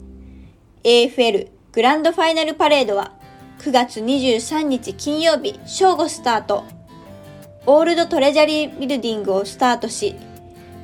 [0.83, 3.19] AFL グランドファイナルパレードは
[3.59, 6.63] 9月23日金曜日正午スタート。
[7.65, 10.15] オールドトレジャリービルディングをスタートし、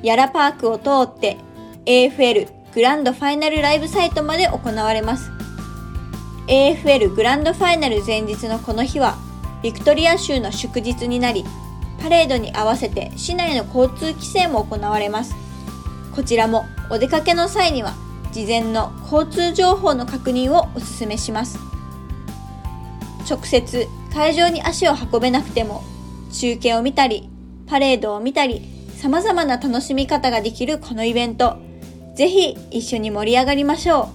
[0.02, 1.38] ヤラパークを通って
[1.86, 5.30] AFL グランドファイナルライブサイトまで行われます。
[6.46, 9.16] AFL グランドファイナル前日のこの日は、
[9.62, 11.42] ビクトリア州の祝日になり、
[12.02, 15.34] パレードに合わせて市内の交通規制も行われます。
[16.14, 17.94] こちらもお出かけの際には、
[18.30, 21.58] 事前の交通情報の確認をお勧めします。
[23.26, 25.82] 直接会場に足を運べなくても
[26.30, 27.30] 中継を見たり
[27.66, 28.62] パレードを見たり
[28.96, 31.65] 様々な楽しみ方ができるこのイベント
[32.16, 34.08] ぜひ一緒に盛り上がりましょう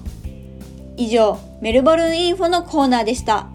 [0.97, 3.47] 以上メルボルンインフォのコーナーでした。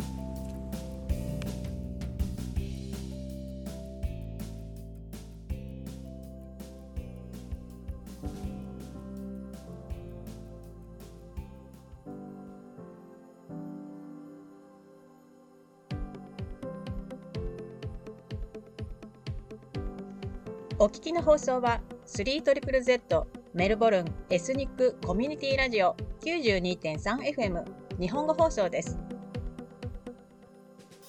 [20.79, 27.65] お聞きの放送は 3ZZZ メルボルンエスニックコミュニティラジオ 92.3FM
[27.99, 28.99] 日本語放送です。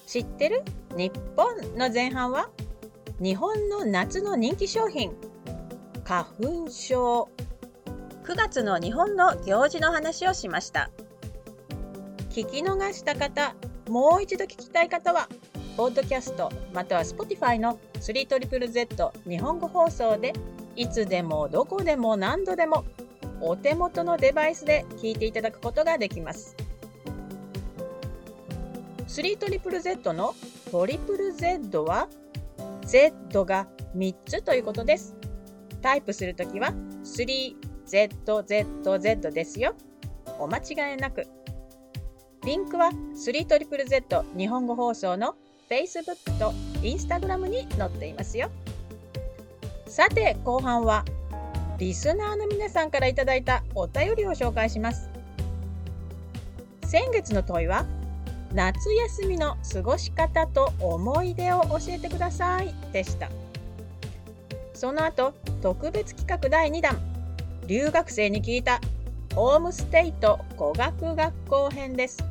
[0.06, 0.62] 知ってる？
[0.96, 2.48] 日本の前半は
[3.20, 5.12] 日本の夏の人気商品
[6.02, 7.28] 花粉症
[8.24, 10.88] 9月の日本の行事の話をしました。
[12.30, 13.54] 聞き逃した方
[13.90, 15.28] もう一度聞きたい方は
[15.78, 20.32] ポッドキャストまたは Spotify の 3ZZZ 日本語放送で
[20.74, 22.84] いつでもどこでも何度でも
[23.40, 26.56] お手元のデバイスで聞いていただくことができます。
[29.06, 30.34] 3ZZZ の
[30.72, 32.08] トリプル Z は
[32.84, 35.14] Z が3つということです。
[35.80, 36.72] タイプするときは
[37.04, 39.76] 3ZZZ ですよ。
[40.40, 41.24] お間違いなく。
[42.44, 45.36] リンクは 3ZZZ 日本語放送の
[45.68, 46.52] Facebook と
[46.82, 48.50] Instagram に載っていますよ。
[49.86, 51.04] さて、後半は
[51.78, 55.08] リスナーの皆さんからいただいたお便りを紹介します。
[56.84, 57.84] 先月の問いは、
[58.54, 63.28] 夏休みの過ごし方と思い出を教えてくださいでした。
[64.74, 66.98] その後、特別企画第2弾、
[67.66, 68.80] 留学生に聞いた
[69.34, 72.24] ホームステイと語学学校編です。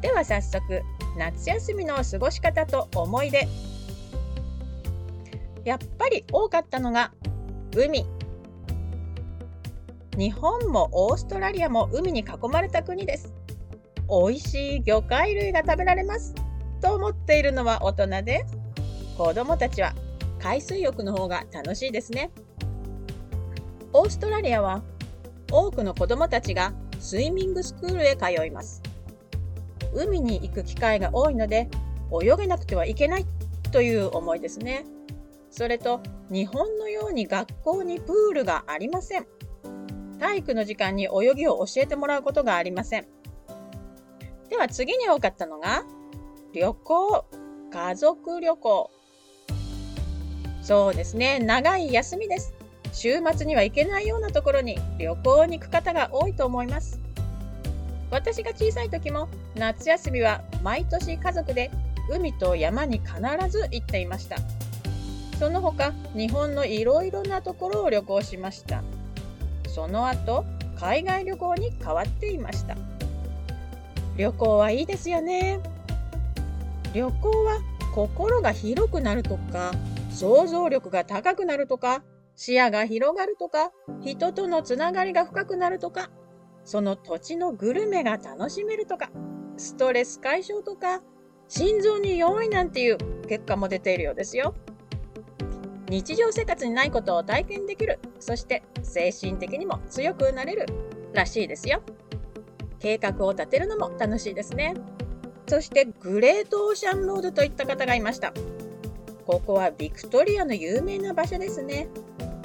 [0.00, 0.82] では早速、
[1.16, 3.46] 夏休みの過ごし方と思い出
[5.64, 7.12] やっぱり多かったのが
[7.76, 8.06] 海
[10.16, 13.32] 日本もオーストラリアも海に囲まれた国です
[14.08, 16.34] 美味しい魚介類が食べられます
[16.80, 18.44] と思っているのは大人で
[19.16, 19.94] 子供たちは
[20.40, 22.30] 海水浴の方が楽しいですね。
[23.92, 24.82] オーストラリアは
[25.52, 28.82] 多くの子供たちがスイミングスクールへ通います。
[29.94, 31.68] 海に行く機会が多いので
[32.22, 33.26] 泳げなくてはいけない
[33.72, 34.84] という思いですね。
[35.50, 36.00] それと
[36.30, 39.26] 日本のように学校にプールがありません。
[40.18, 43.06] 体育の時間に泳ぎを教えてもらうことがありません。
[44.48, 45.84] では次に多かったのが
[46.52, 47.24] 旅行、
[47.72, 48.90] 家族旅行。
[50.62, 52.54] そうですね、長い休みです。
[52.92, 57.00] 週末には行けないようなところに旅行に行く方が多いと思います。
[58.10, 61.70] 私が小さい時も夏休みは毎年家族で
[62.10, 63.14] 海と山に必
[63.48, 64.36] ず行っていました。
[65.38, 68.82] その他、日本のいろいろなところを旅行しました。
[69.68, 70.44] その後、
[70.78, 72.76] 海外旅行に変わっていました。
[74.16, 75.60] 旅行はいいですよね。
[76.92, 77.58] 旅行は
[77.94, 79.72] 心が広くなるとか、
[80.10, 82.02] 想像力が高くなるとか、
[82.36, 83.70] 視野が広がるとか、
[84.02, 86.10] 人とのつながりが深くなるとか、
[86.64, 89.10] その土地のグルメが楽しめるとか、
[89.56, 91.02] ストレス解消とか、
[91.48, 94.54] 心臓に弱いなんていう結果も出ているようですよ。
[95.88, 100.66] 日常生活にないことを体験できる、そして精神的にも強くなれる
[101.12, 101.82] らしいですよ。
[102.78, 104.74] 計画を立てるのも楽しいですね。
[105.48, 108.32] そしてグレートオーシャンロードといった方がいました。
[109.26, 111.88] ここはビクトリアの有名な場所ですね。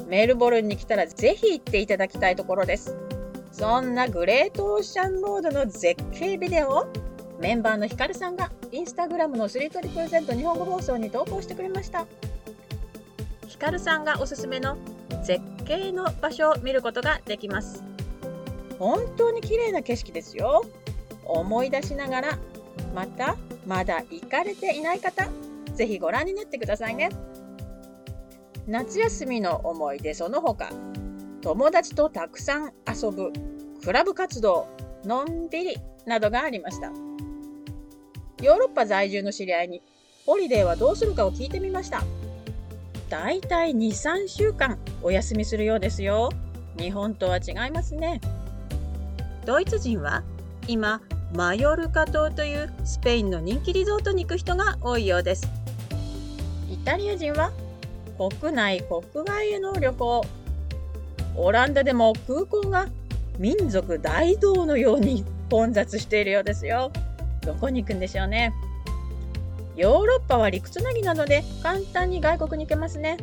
[0.08, 2.98] メルボルンに来たらぜひ行っていただきたいところです。
[3.58, 6.88] そんなグレートオーシャンロードの絶景ビデオを
[7.40, 12.06] メンバーのヒカルさんがインスタグラムの3%日本語放送に投稿してくれました。
[13.48, 14.78] ヒカルさんがおすすめの
[15.24, 17.82] 絶景の場所を見ることができます。
[18.78, 20.66] 本当に綺麗な景色ですよ。
[21.24, 22.40] 思い出しながら、
[22.94, 25.30] またまだ行かれていない方、
[25.74, 27.08] ぜひご覧になってくださいね。
[28.68, 30.72] 夏休みの思い出その他、
[31.46, 33.32] 友達とたくさん遊ぶ、
[33.84, 34.66] クラブ活動、
[35.04, 35.78] のんびり
[36.08, 36.88] などがありました。
[38.42, 39.84] ヨーロッパ在住の知り合いに、
[40.26, 42.04] ホリデーはどうするかを聞いてみました。
[43.12, 46.32] だいたい2、3週間お休みするようですよ。
[46.80, 48.22] 日本とは違いますね。
[49.46, 50.24] ドイツ人は
[50.68, 51.00] 今、
[51.36, 55.48] マヨルカ島というスペインの人気リゾートに行く人が多いようです。
[56.72, 57.52] イタリア人は
[58.18, 60.26] 国内、国外への旅行、
[61.38, 62.88] オランダでも空港が
[63.38, 66.92] 民族大道のように混雑しているようですよ。
[67.42, 68.54] どこに行くんでしょうね。
[69.76, 73.18] ヨーロッパは陸つなぎなので簡単に外国に行けますね。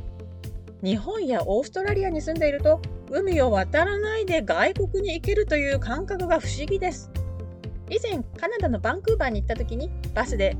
[0.82, 7.10] 日本やオーストラリアに住んでいると海を渡らないで外国に行けるという感覚が不思議です。
[7.88, 10.56] 以前カナダのバンクーバーに行った時にバスで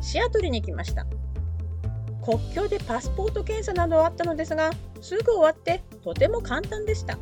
[0.00, 1.06] シアトルに行きました。
[2.24, 4.70] 国境でパスポート検査などあったのですが
[5.02, 7.18] すぐ終わってとても簡単でした。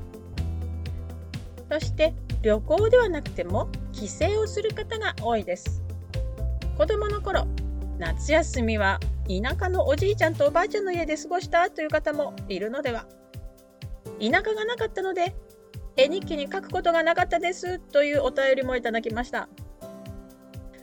[1.71, 2.13] そして
[2.43, 5.83] 旅行ではなくても帰省をする方が多いです。
[6.77, 7.47] 子供の頃、
[7.99, 13.07] 夏休みは田舎のおじいちゃんとおばあちゃんの家で過ごしたという方もいるのでは。
[14.21, 15.35] 田舎がなかったので
[15.97, 19.49] 絵日記に書くことがなかったですというお便りもいただきました。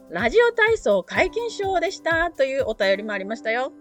[0.10, 3.74] ラジオ体操皆勤賞でしたというお便りもありましたよ。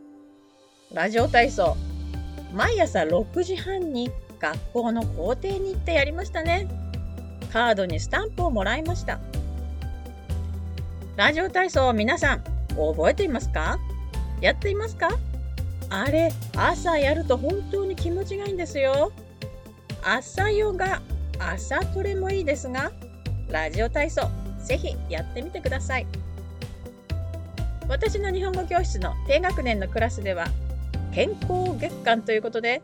[0.92, 1.76] ラジオ体操
[2.52, 6.68] 毎朝6時半に学校の校庭に行ってやりましたね。
[7.52, 9.18] カードにスタンプをもらいました。
[11.16, 12.44] ラジオ体操皆さん
[12.76, 13.78] 覚えていますか？
[14.40, 15.10] やっていますか？
[15.90, 19.10] あれ、朝やると本当に気持ちがいいんですよ。
[20.04, 21.00] 朝ヨガ、
[21.38, 22.92] 朝トレもいいですが、
[23.48, 24.28] ラジオ体操、
[24.62, 26.06] ぜひやってみてください。
[27.88, 30.46] 私の日本語教室の低学年のクラスでは、
[31.18, 32.80] 健康月間ということで、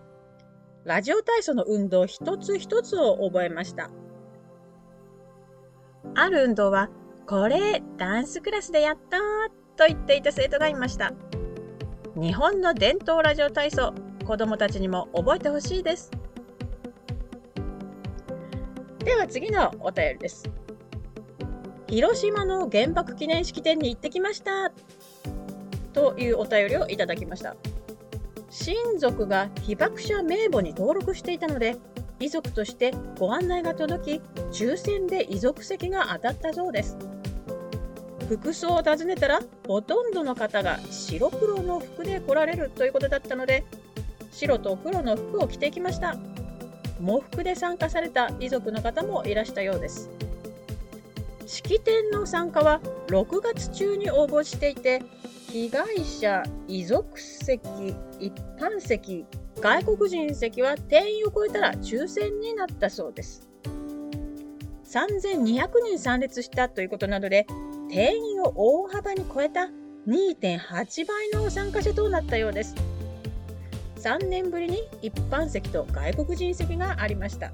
[0.82, 3.90] ラジオ体操の運動一つ一つを覚えました。
[6.16, 6.90] ある運動は、
[7.28, 9.18] これ、ダンスクラスでやった
[9.76, 11.12] と言っていた生徒がいました。
[12.16, 13.94] 日本の伝統ラジオ体操、
[14.26, 16.10] 子供たちにも覚えてほしいです。
[18.98, 20.50] では次のお便りです。
[21.86, 24.72] 広島の原爆記念式典に行ってきました
[25.92, 27.54] というお便りをいただきました。
[28.56, 31.76] 親族が被爆者名簿に登録していたので、
[32.20, 36.96] 遺族としてご案内が届き、抽選で遺族席が当たったそうです。
[38.28, 43.64] 服装を尋ねたら、ほとんどの方が白黒の服で来られるということだったので、
[44.30, 46.16] 白と黒の服を着てきました。
[47.00, 50.10] 喪服で参加された遺族の方もいらしたようです。
[51.44, 55.02] 式典の参加は6月中に応募していて、
[55.54, 57.60] 被害者、遺族席、
[58.18, 59.24] 一般席、
[59.60, 63.48] 外国人席は定員を超えたら抽選になったそうです。
[64.84, 67.46] 3200人参列したということなので、
[67.88, 69.68] 定員を大幅に超えた
[70.08, 72.74] 2.8倍の参加者となったようです。
[74.00, 77.52] 3年ぶりに一般席と外国人席がありました。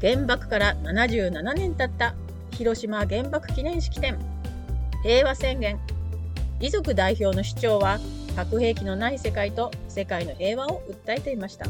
[0.00, 2.16] 原爆から77年経った
[2.50, 4.18] 広島原爆記念式典
[5.04, 5.78] 平和宣言
[6.60, 7.98] 遺族代表の主張は
[8.34, 11.66] 核兵器のない世界と世界の平和を訴えていました。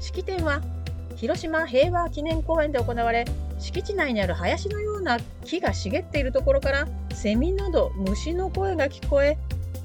[0.00, 0.60] 式典は
[1.16, 3.24] 広島平和記念公園で行われ
[3.58, 9.38] 敷地内にある林のような木が茂っているところからセミなど虫の声が聞こえ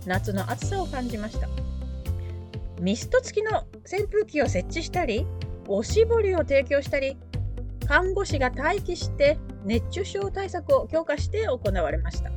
[0.06, 1.48] 夏の暑さを感じました。
[2.82, 5.26] ミスト付きの扇風機を設置したり
[5.68, 7.16] おしぼりを提供したり
[7.88, 12.32] 看護師が待機して熱中症対策を強化して行われました。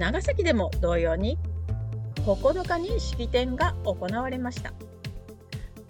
[0.00, 1.36] 長崎でも同様に
[2.24, 4.72] 9日に式典が行われました。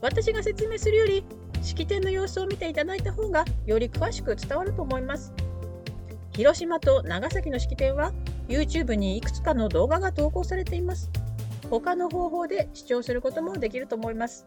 [0.00, 1.24] 私が説明するより
[1.62, 5.32] 式典の様子を見ていただいた方がより詳しく伝わると思います。
[6.32, 8.12] 広島と長崎の式典は
[8.48, 11.08] YouTube にいくつかの動画が投稿されています。
[11.70, 14.44] 他の方法で視聴することもできると思います。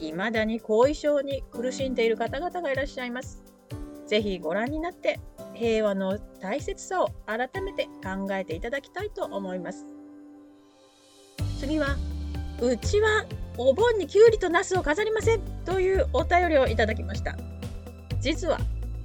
[0.00, 3.44] 未だに後遺症に苦しんでいる方々がいらっしゃいます。
[4.10, 5.20] ぜひご覧になって
[5.54, 9.86] 平和の大切さを改めて考えていただきたいと思います。
[11.60, 11.94] 次は
[12.60, 13.24] うちは
[13.56, 17.36] お盆にきゅうりとナスを飾りませんというお便りをいただきました。
[18.20, 18.58] 実は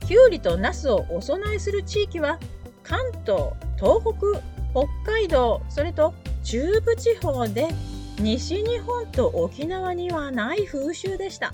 [0.08, 2.40] きゅうりとナスをお供えする地域は
[2.82, 4.42] 関東東北
[4.74, 7.68] 北海道それと中部地方で
[8.20, 11.52] 西日本と沖縄にはない風習でした。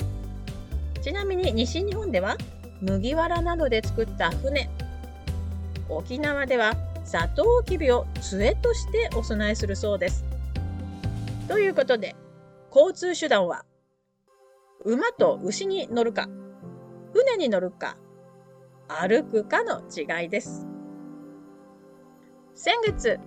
[1.01, 2.37] ちなみに西日本では
[2.81, 4.69] 麦わらなどで作った船
[5.87, 6.73] 沖縄では
[7.03, 10.23] サトウキビを杖としてお供えするそうです。
[11.47, 12.15] ということで
[12.73, 13.65] 交通手段は
[14.85, 16.27] 馬と牛に乗るか
[17.13, 17.97] 船に乗るか
[18.87, 20.65] 歩くかの違いです。
[22.55, 23.19] 先月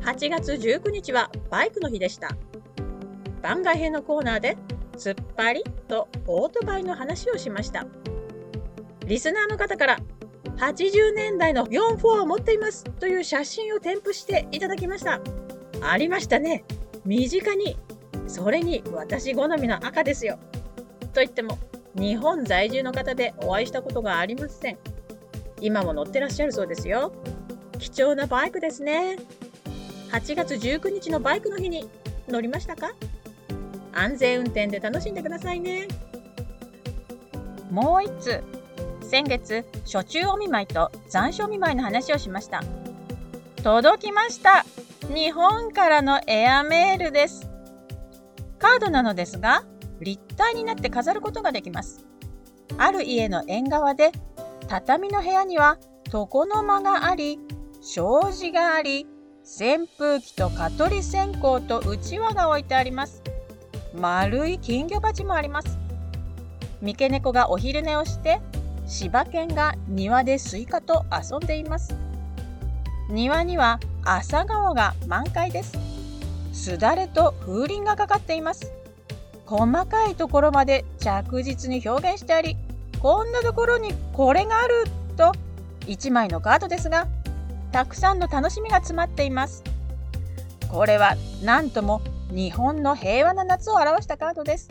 [0.00, 2.36] 8月19日はバイクの日でした。
[3.42, 4.56] 番外編のコーナーで
[4.94, 7.86] 突っ張りとオートバイの話をしました。
[9.08, 9.98] リスナーの方から
[10.58, 15.22] 80年代の4 4を持っていますという写真を添付していただきました。
[15.80, 16.64] ありましたね。
[17.06, 17.78] 身近に。
[18.26, 20.38] それに私好みの赤ですよ。
[21.14, 21.58] と言っても
[21.94, 24.78] 日本在住の方でお会いしたことがありません。
[25.62, 27.10] 今も乗ってらっしゃるそうですよ。
[27.78, 29.16] 貴重なバイクですね。
[30.12, 31.88] 8月19日のバイクの日に
[32.28, 32.92] 乗りましたか？
[33.94, 35.88] 安全運転で楽しんでくださいね。
[37.70, 38.42] もう一つ
[39.08, 42.62] 先月、初中お見舞いと残暑お見舞いの話をしました。
[43.62, 44.66] 届きました
[45.14, 47.48] 日本からのエアメールです。
[48.58, 49.64] カードなのですが、
[50.00, 52.04] 立体になって飾ることができます。
[52.76, 54.12] ある家の縁側で、
[54.68, 55.78] 畳の部屋には
[56.12, 57.40] 床の間があり、
[57.80, 59.06] 障子があり、
[59.42, 63.22] 扇風機と蚊取り線香とうちわが置いてあります。
[63.94, 65.78] 丸い金魚鉢もあります。
[66.82, 68.42] 三毛猫がお昼寝をして
[68.88, 71.94] 柴犬が庭でスイカと遊んでいます。
[73.10, 75.78] 庭には朝顔が満開です。
[76.54, 78.72] すだれと風鈴がかかっています。
[79.44, 82.56] 細かいところまで着実に表現してあり
[83.00, 84.84] こんなところにこれがある
[85.16, 85.32] と
[85.86, 87.06] 1枚のカードですが
[87.72, 89.62] たくさんの楽しみが詰まっています。
[90.70, 91.14] これは
[91.44, 94.70] 何とも日本の平和な夏を表したカードです。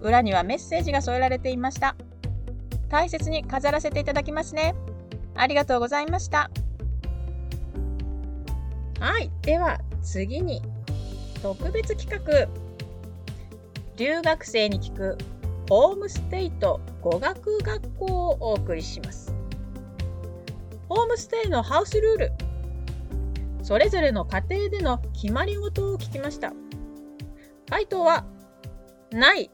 [0.00, 1.94] 裏にはメッセージが添えられていました。
[2.90, 4.74] 大切に飾らせていただきますね。
[5.34, 6.50] ありがとうございました。
[8.98, 9.30] はい。
[9.42, 10.60] では次に
[11.42, 12.48] 特別企画
[13.96, 15.16] 留学生に聞く
[15.68, 19.32] ホームステイと語学学校をお送りします。
[20.88, 22.32] ホームステイのハウスルール
[23.62, 26.52] それぞれの家庭での決まり事を聞きました。
[27.68, 28.26] 回答は
[29.12, 29.50] ない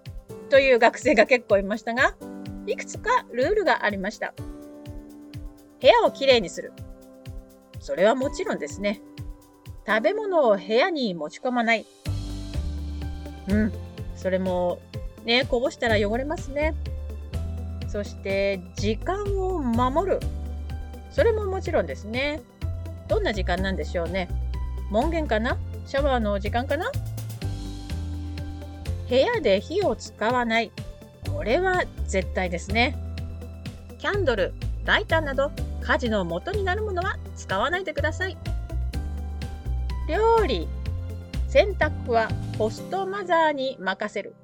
[0.48, 2.16] という学生が結構いましたが、
[2.66, 4.34] いくつかルールがありました。
[5.80, 6.72] 部屋をきれいにする。
[7.80, 9.00] それはもちろんですね。
[9.86, 11.86] 食べ物を部屋に持ち込まない。
[13.48, 13.72] うん、
[14.16, 14.80] それも
[15.24, 16.74] ね、こぼしたら汚れますね。
[17.88, 20.20] そして時間を守る。
[21.10, 22.42] それももちろんですね。
[23.06, 24.28] どんな時間なんでしょうね。
[24.90, 25.56] 門限かな？
[25.86, 26.90] シャワーの時間かな？
[29.08, 30.72] 部屋で火を使わない。
[31.32, 32.96] これは絶対ですね。
[33.98, 34.52] キャンドル、
[34.84, 35.50] ライターなど
[35.82, 38.36] 家事の元になるものは使わないでください。
[40.08, 40.68] 料理、
[41.48, 44.34] 洗濯はホストマザーに任せる。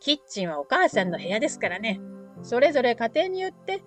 [0.00, 2.00] キッチンはお母さんの部屋ですからね。
[2.42, 3.82] それぞれ家庭によって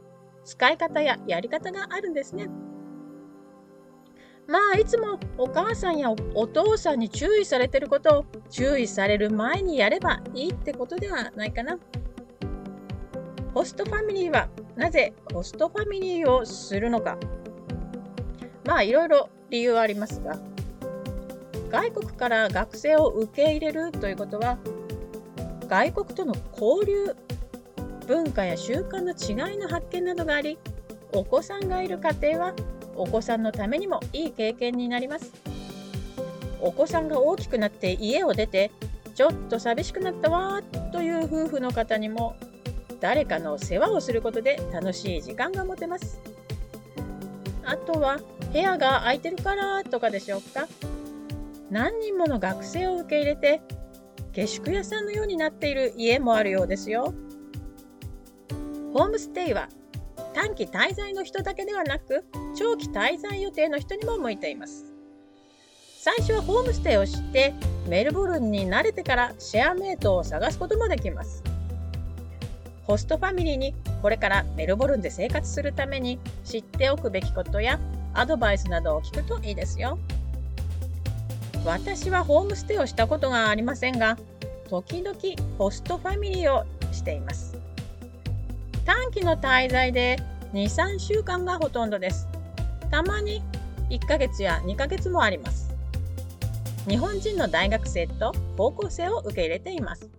[0.45, 2.47] 使い方ややり方があるんですね。
[4.47, 11.77] まあいつもお母さんやお父さんに注意されてることを注意される前にやればいいってことではないかな。
[13.53, 17.17] ホストファミリーはなぜホストファミリーをするのか。
[18.65, 20.37] まあいろいろ理由はありますが、
[21.69, 24.57] 外国から学生を受け入れるということは、
[25.67, 27.15] 外国との交流、
[28.07, 30.57] 文化や習慣の違いの発見などがあり、
[31.13, 32.53] お子さんがいる家庭は
[32.97, 35.31] お子さんのためにもいい経験になります。
[36.59, 38.71] お子さんが大きくなって家を出て、
[39.15, 42.35] ちょっと寂しくなったわという夫婦の方にも、
[42.99, 46.19] 誰かの世話をすることで楽しい時間が持てます。
[47.63, 48.19] あとは、
[48.51, 50.67] 部屋が空いてるからとかでしょうか。
[51.69, 53.61] 何人もの学生を受け入れて、
[54.31, 57.13] 下宿屋さんのようになっている家もあるようですよ。
[58.93, 59.67] ホームステイは
[60.37, 62.23] 短期滞在の人だけではなく
[62.55, 64.93] 長期滞在予定の人にも向いています。
[65.99, 67.55] 最初はホームステイをして
[67.87, 71.43] メルボルンに慣れてからシェアメイトを探すこともできます。
[72.83, 73.73] ホストファミリーに
[74.03, 77.79] これからメルボルンで生活するために知っておくべきことや
[78.13, 79.97] アドバイスなどを聞くといいですよ。
[81.65, 84.19] 私はホームステイをしたことがありませんが
[84.69, 85.17] 時々
[85.57, 86.63] ホストファミリーを
[86.93, 87.56] しています。
[88.87, 90.15] 短期の滞在で
[90.53, 92.25] 2、3週間がほとんどです。
[92.89, 93.43] たまに
[93.89, 95.75] 1ヶ月や2ヶ月もあります。
[96.87, 100.09] 日本人の大学生と高校生を受け入れています。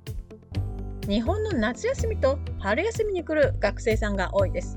[1.09, 4.77] 日本の夏休みと春休みに来る学生さんが多いです。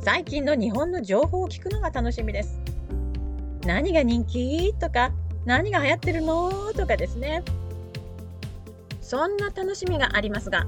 [0.00, 2.58] 最近の日本の情報を聞くのが楽しみです。
[3.66, 5.12] 何が人気とか、
[5.44, 7.42] 何が流行ってるのとかですね。
[9.02, 10.66] そんな楽しみがありますが、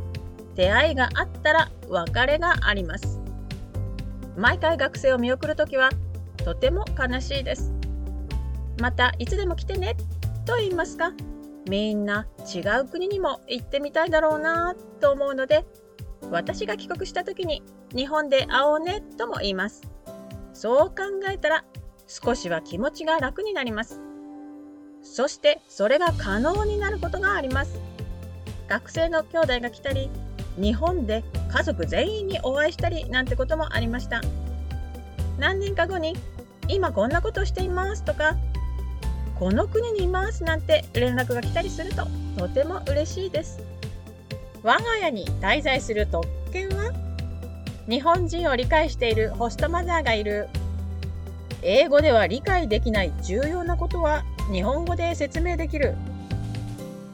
[0.56, 3.20] 出会いがあったら別れがあります。
[4.36, 5.90] 毎回学生を見送るときは
[6.44, 7.72] とても悲しいです。
[8.80, 9.96] またいつでも来てね
[10.44, 11.12] と言いますか
[11.68, 15.64] みんな違う国にも行ってみたいだろうなと思うので
[16.30, 17.62] 私が帰国した時に
[17.94, 19.82] 日本で会おうねとも言います。
[20.52, 20.94] そう考
[21.30, 21.64] えたら
[22.06, 24.00] 少しは気持ちが楽になります。
[25.02, 27.78] そしてそれが可能になることがあります。
[28.68, 30.10] 学生の兄弟が来たり
[30.58, 34.20] 日本で家族全員にお会いしたりなんてこともありました。
[35.38, 36.14] 何年か後に
[36.68, 38.36] 今こんなことしていますとか
[39.38, 42.06] この国にいますなんて連絡が来たりすると
[42.38, 43.60] とても嬉しいです。
[44.62, 46.92] 我が家に滞在する特権は
[47.88, 50.48] 日本人を理解しているホストマザーがいる。
[51.62, 55.94] 英語では理解できない重要なことは日本語で説明できる。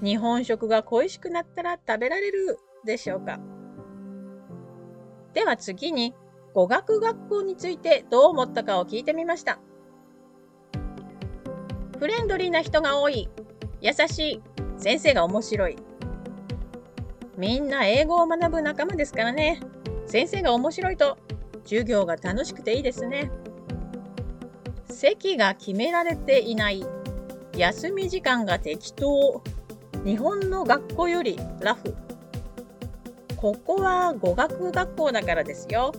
[0.02, 2.58] 日本食が恋しくなったら食べられる。
[2.84, 3.38] でしょうか？
[5.34, 6.14] では次に
[6.52, 9.58] 語学学校についてどう思ったかを聞いてみました。
[11.98, 13.30] フレンドリーな人が多い。
[13.80, 14.42] 優しい。
[14.76, 15.76] 先生が面白い。
[17.38, 19.60] みんな英語を学ぶ仲間ですからね。
[20.06, 21.16] 先生が面白いと
[21.64, 23.30] 授業が楽しくていいですね。
[24.90, 26.84] 席が決められていない。
[27.56, 29.42] 休み時間が適当。
[30.04, 31.94] 日本の学校よりラフ。
[33.42, 35.92] ここは語学学校だからですよ。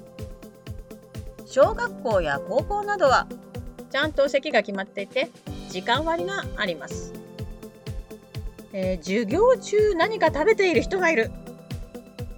[1.45, 3.27] 小学校や高校などは
[3.91, 5.29] ちゃんと席が決まっていて
[5.69, 7.11] 時間割があります。
[8.71, 11.31] えー、授業中何か食べている人がいる。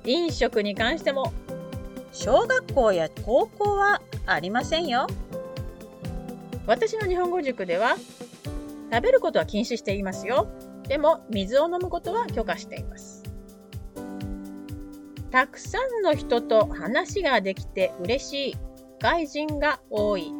[0.05, 1.31] 飲食に関しても
[2.11, 5.05] 小学校や高校はありませんよ。
[6.65, 7.95] 私の日本語塾では
[8.91, 10.47] 食べることは禁止していますよ。
[10.87, 13.14] でも水を飲むことは許可しています。
[15.35, 18.57] たくさんの人と話ができて嬉しい
[19.01, 20.31] 外人が多い。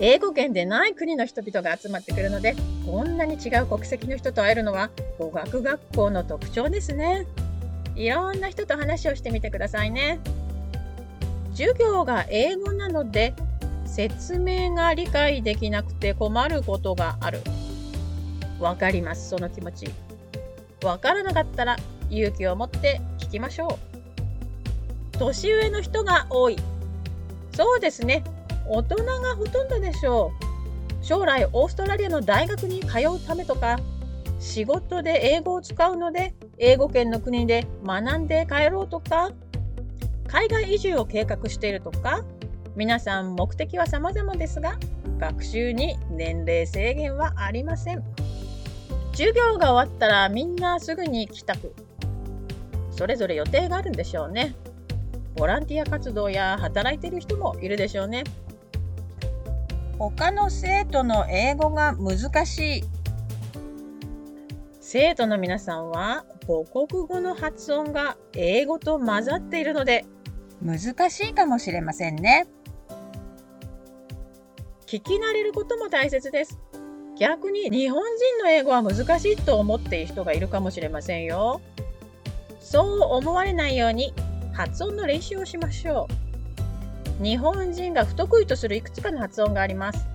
[0.00, 7.26] 英語圏でない国の人々が集まってくるので、こんなに違う国籍の人と会えるのは語学学校の特徴ですね。
[7.96, 10.20] いろんな人と話をしてみてくださいね。
[11.52, 13.32] 授業が英語なので、
[13.86, 17.40] 説明が理解できなくて困ることがある。
[18.60, 19.88] わかります、その気持ち。
[20.82, 21.78] わからなかったら
[22.10, 23.00] 勇気を持って
[23.34, 23.78] きましょ
[25.14, 25.18] う。
[25.18, 26.56] 年上の人が多い。
[27.52, 28.24] そうですね。
[28.68, 31.04] 大人がほとんどでしょう。
[31.04, 33.78] 将来オーストラリアの大学に通うためとか、
[34.40, 39.30] 仕事で英語を使うので、英語圏の国で学んで帰ろうとか、
[40.28, 42.24] 海外移住を計画しているとか、
[42.74, 44.78] 皆さん目的は様々ですが、
[45.18, 48.02] 学習に年齢制限はありません。
[49.12, 51.74] 授業が終わったらみんなすぐに帰宅。
[52.94, 54.54] それぞれ予定があるんでしょうね。
[55.36, 58.22] ボランティア活動や働いている人もいるでしょうね。
[59.98, 62.84] 他の生徒の英語が難しい。
[64.80, 70.04] 生徒の皆さんは母国語の発音が英語と混ざっているので
[70.62, 72.46] 難しいかもしれませんね。
[74.86, 76.60] 聞き慣れることも大切です。
[77.18, 78.02] 逆に日本
[78.38, 81.60] 人の英語は難しいと思っている人がいるかもしれませんよ。
[82.74, 84.12] そう思われないように
[84.52, 86.08] 発音の練習をしましょ
[87.20, 87.22] う。
[87.22, 90.08] 日本人が不得意とするいくつかの発音があります。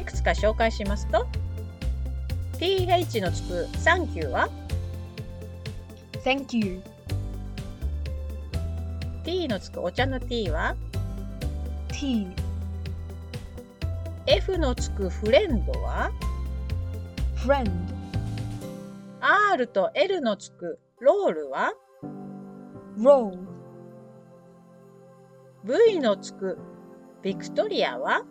[0.00, 1.26] いくつか紹介しますと、
[2.60, 4.48] th のつく Thank you は
[6.24, 6.80] ？Thank you.
[9.24, 10.76] t のつくお茶の t は
[11.88, 12.30] ？Tea.
[14.28, 16.12] F のつくフレンドは
[17.34, 17.68] ？Friend.
[19.20, 21.72] R と L のつくロールは
[22.96, 23.36] ？Roll.
[25.64, 26.56] V のつく
[27.20, 28.24] ビクトリアは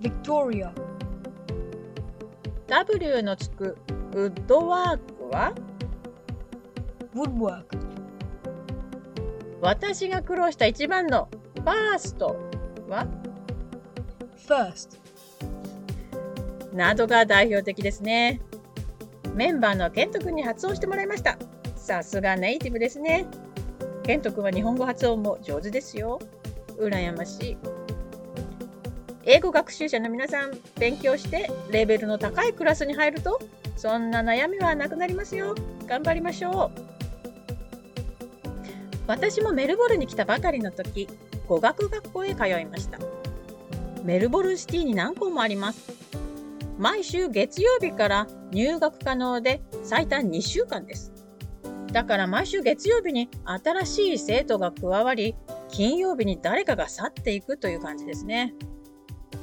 [0.00, 0.72] ？Victoria.
[2.66, 3.76] W のつく
[4.14, 5.54] ウッドワークは
[7.14, 7.64] ？Woodwork.
[9.60, 12.36] 私が苦労した一番のファースト
[12.88, 13.06] は
[14.46, 14.98] ？First.
[16.72, 18.40] などが代表的ですね。
[19.38, 21.38] メンバーのケント君に発音してもらいました。
[21.76, 23.24] さすがネイティブですね。
[24.02, 26.18] ケント君は日本語発音も上手ですよ。
[26.76, 27.56] 羨ましい。
[29.22, 33.38] 英語学習者の皆さん、勉強してレベルの高いクラスに入ると、
[33.76, 35.54] そんな悩みはなくなりますよ。
[35.86, 36.80] 頑張りましょう。
[39.06, 41.06] 私もメルボルンに来たばかりの時、
[41.46, 42.98] 語学学校へ通いました。
[44.02, 45.92] メルボルンシティに何校もあります。
[46.76, 51.12] 毎週月曜日から入学可能で最短2週間です。
[51.92, 55.34] だから毎週月曜日に新しい生徒が加わり、
[55.70, 58.54] 金曜日に誰かが去っていくという感じですね。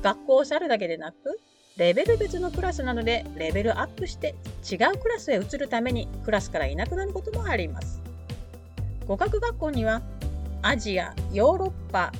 [0.02, 1.40] 学校を去るだけでなく、
[1.78, 4.36] レベル別のクラスなのでレベルアップして
[4.70, 8.02] 違うクラスへ移るためにクラスからいなくなることもあります。
[9.06, 10.02] 語学学校には
[10.62, 12.12] アジア、ヨーロッパ、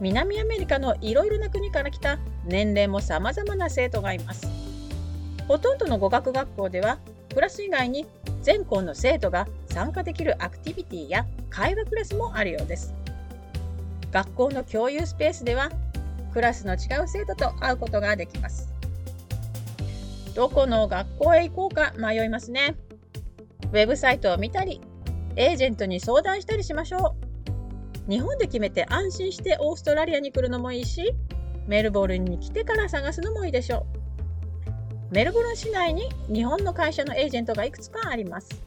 [0.00, 4.65] 南アメリカのいろいろな国から来た年齢も様々な生徒がいます。
[5.48, 6.98] ほとんどの語学学校では
[7.32, 8.06] クラス以外に
[8.42, 12.94] 全校の生徒が参加できるアクティビティや会話クラスもあるようです。
[14.10, 15.70] 学校の共有スペースでは
[16.32, 18.72] クラスの違う生徒と会うことができます。
[20.34, 22.76] どこの学校へ行こうか迷いますね。
[23.62, 24.80] ウェブサイトを見たり、
[25.34, 27.14] エージェントに相談したりしましょ
[28.06, 28.10] う。
[28.10, 31.14] 日本で決めて安心してオーストラリアに来るのもいいし、
[31.66, 34.05] メルボルンに来てから探すのもいいでしょう。
[35.10, 38.60] メルボルン市内に日本の会社のエージェントがいくつかあります。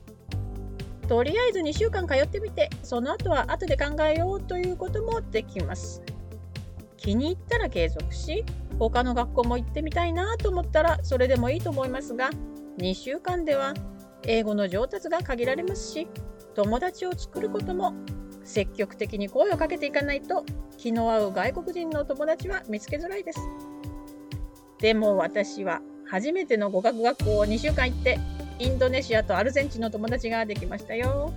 [1.08, 6.02] とりあえず2週間通ってみて、その後は後で考えようということもできます。
[6.96, 8.46] 気に入ったら継続し、
[8.78, 12.30] 他の学校も行ってみたいなと思ったらそれでもいいと思いますが、
[12.78, 13.74] 2週間では
[14.24, 16.08] 英語の上達が限られますし、
[16.56, 17.94] 友達を作ることも
[18.46, 20.46] 積極的に声をかけていかないと
[20.78, 23.40] 気の合う外国人の友達は見つけづらいです。
[24.80, 28.20] でも私は初めての語学学校を2週間行って
[28.58, 31.32] インドネシアとアルゼンチンの友達ができましたよ。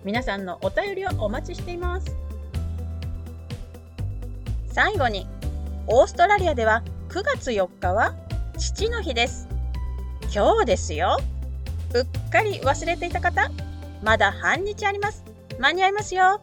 [0.03, 2.15] 皆さんのお便りをお待ちしています。
[4.71, 5.27] 最後に
[5.87, 8.15] オーストラリアでは9月4日は
[8.57, 9.47] 父の日です。
[10.33, 11.19] 今日ですよ。
[11.93, 13.51] うっかり忘れていた方
[14.01, 15.23] まだ半日あります。
[15.59, 16.41] 間に合いますよ。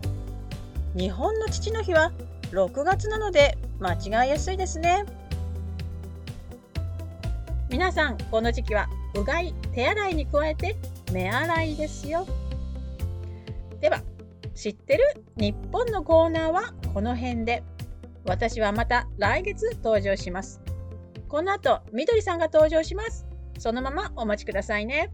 [0.94, 2.12] 日本の父の日は
[2.52, 5.04] 6月なので間違いやすいですね。
[7.68, 10.76] 皆さんこの時期はうがい手洗いに加えて
[11.12, 12.28] 目洗いですよ。
[13.80, 14.00] では
[14.54, 17.64] 知ってる日本のコーナーはこの辺で。
[18.24, 20.63] 私はまた来月登場します。
[21.34, 23.26] この後みどりさんが登場します。
[23.58, 25.10] そのままお待ちくださいね。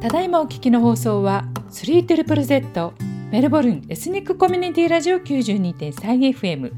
[0.00, 2.92] ただいまお聞きの放送は 3ZZZ
[3.32, 6.70] メルボルンエスニックコミュニティラジオ 92.3FM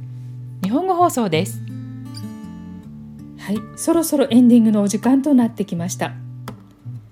[0.62, 1.65] 日本語放送です。
[3.46, 3.58] はい。
[3.76, 6.14] そろそろエンディングのお時間となってきました。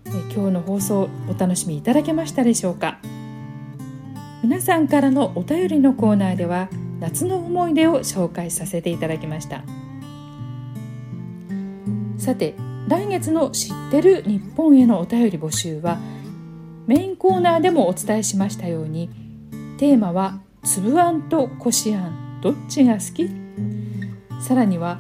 [0.07, 2.99] え今日の放送お楽しみいただけましたでしょうか？
[4.43, 6.69] 皆さんからのお便りのコーナーでは
[6.99, 9.63] 夏の思い出を紹介させていただきました。
[12.19, 12.57] さて
[12.89, 15.99] 来月の知ってる日本へのお便り募集は
[16.89, 19.09] メインコーナーでもお伝えしましたように
[19.79, 23.31] テーマは粒あんとこしあんどっちが好き？
[24.45, 24.99] さらには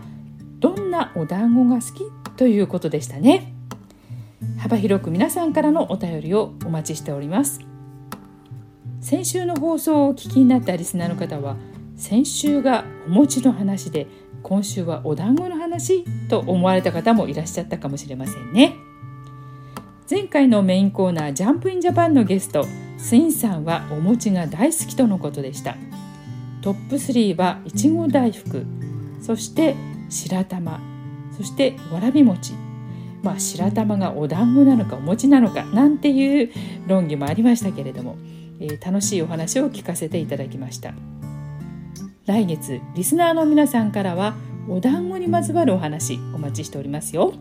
[0.65, 3.53] どんなお団子が好きということでしたね。
[4.59, 7.61] 幅広く皆さんからのお便りをお待ちしております。
[9.03, 11.57] 先週の放送をお聞きになったリスナーの方は
[11.97, 14.07] 先週がお餅の話で
[14.43, 18.75] 今週はお団子の話と思われた方もいらっしゃったかもしれませんね。
[20.11, 25.77] 前回のメインコーナージャンプインジャパンのゲストスインさんはお餅が大好きとのことでした。
[26.63, 28.65] トップ3はいちご大福。
[29.21, 29.77] そして
[30.15, 30.81] 白玉
[31.37, 32.55] そしてわらび餅。
[33.23, 36.53] まあ白玉がお団子なのかお餅なのかなんていう
[36.87, 38.17] 論議もありましたけれども、
[38.61, 40.95] えー、楽しいお話を聞かせていただきました。
[42.27, 44.35] 来月リスナーの皆さんからは
[44.69, 47.35] お団子にまつわるお話お待ちしておりますよ。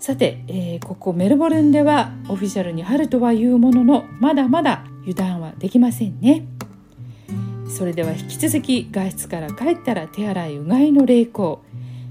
[0.00, 6.46] さて、えー、ここメルボルンではオフィシャルに春とは言うもののまだまだ油断はできませんね。
[7.70, 11.62] それでは引き続き外出から帰ったら手洗いうがいの励行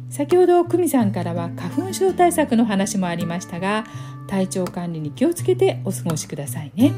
[0.10, 3.86] 先ほど久美さんからは花粉症対策の話もありましたが
[4.28, 6.94] 体調管理に気をつけてお過ごしくださいね。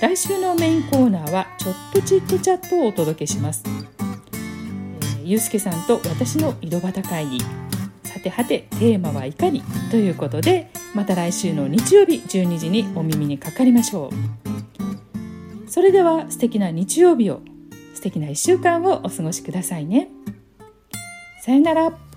[0.00, 7.38] 来週のメインコーナーはちょっとチットチャットをお届けします、えー、ゆうすけさんと私の井戸端会議。
[8.04, 9.62] さてはてテーマはいかに？
[9.90, 14.39] ということでまた来週の日曜日12時にお耳にかかりましょう。
[15.70, 17.42] それでは素敵な日曜日を
[17.94, 20.08] 素敵な1週間をお過ごしくださいね。
[21.42, 22.09] さよなら。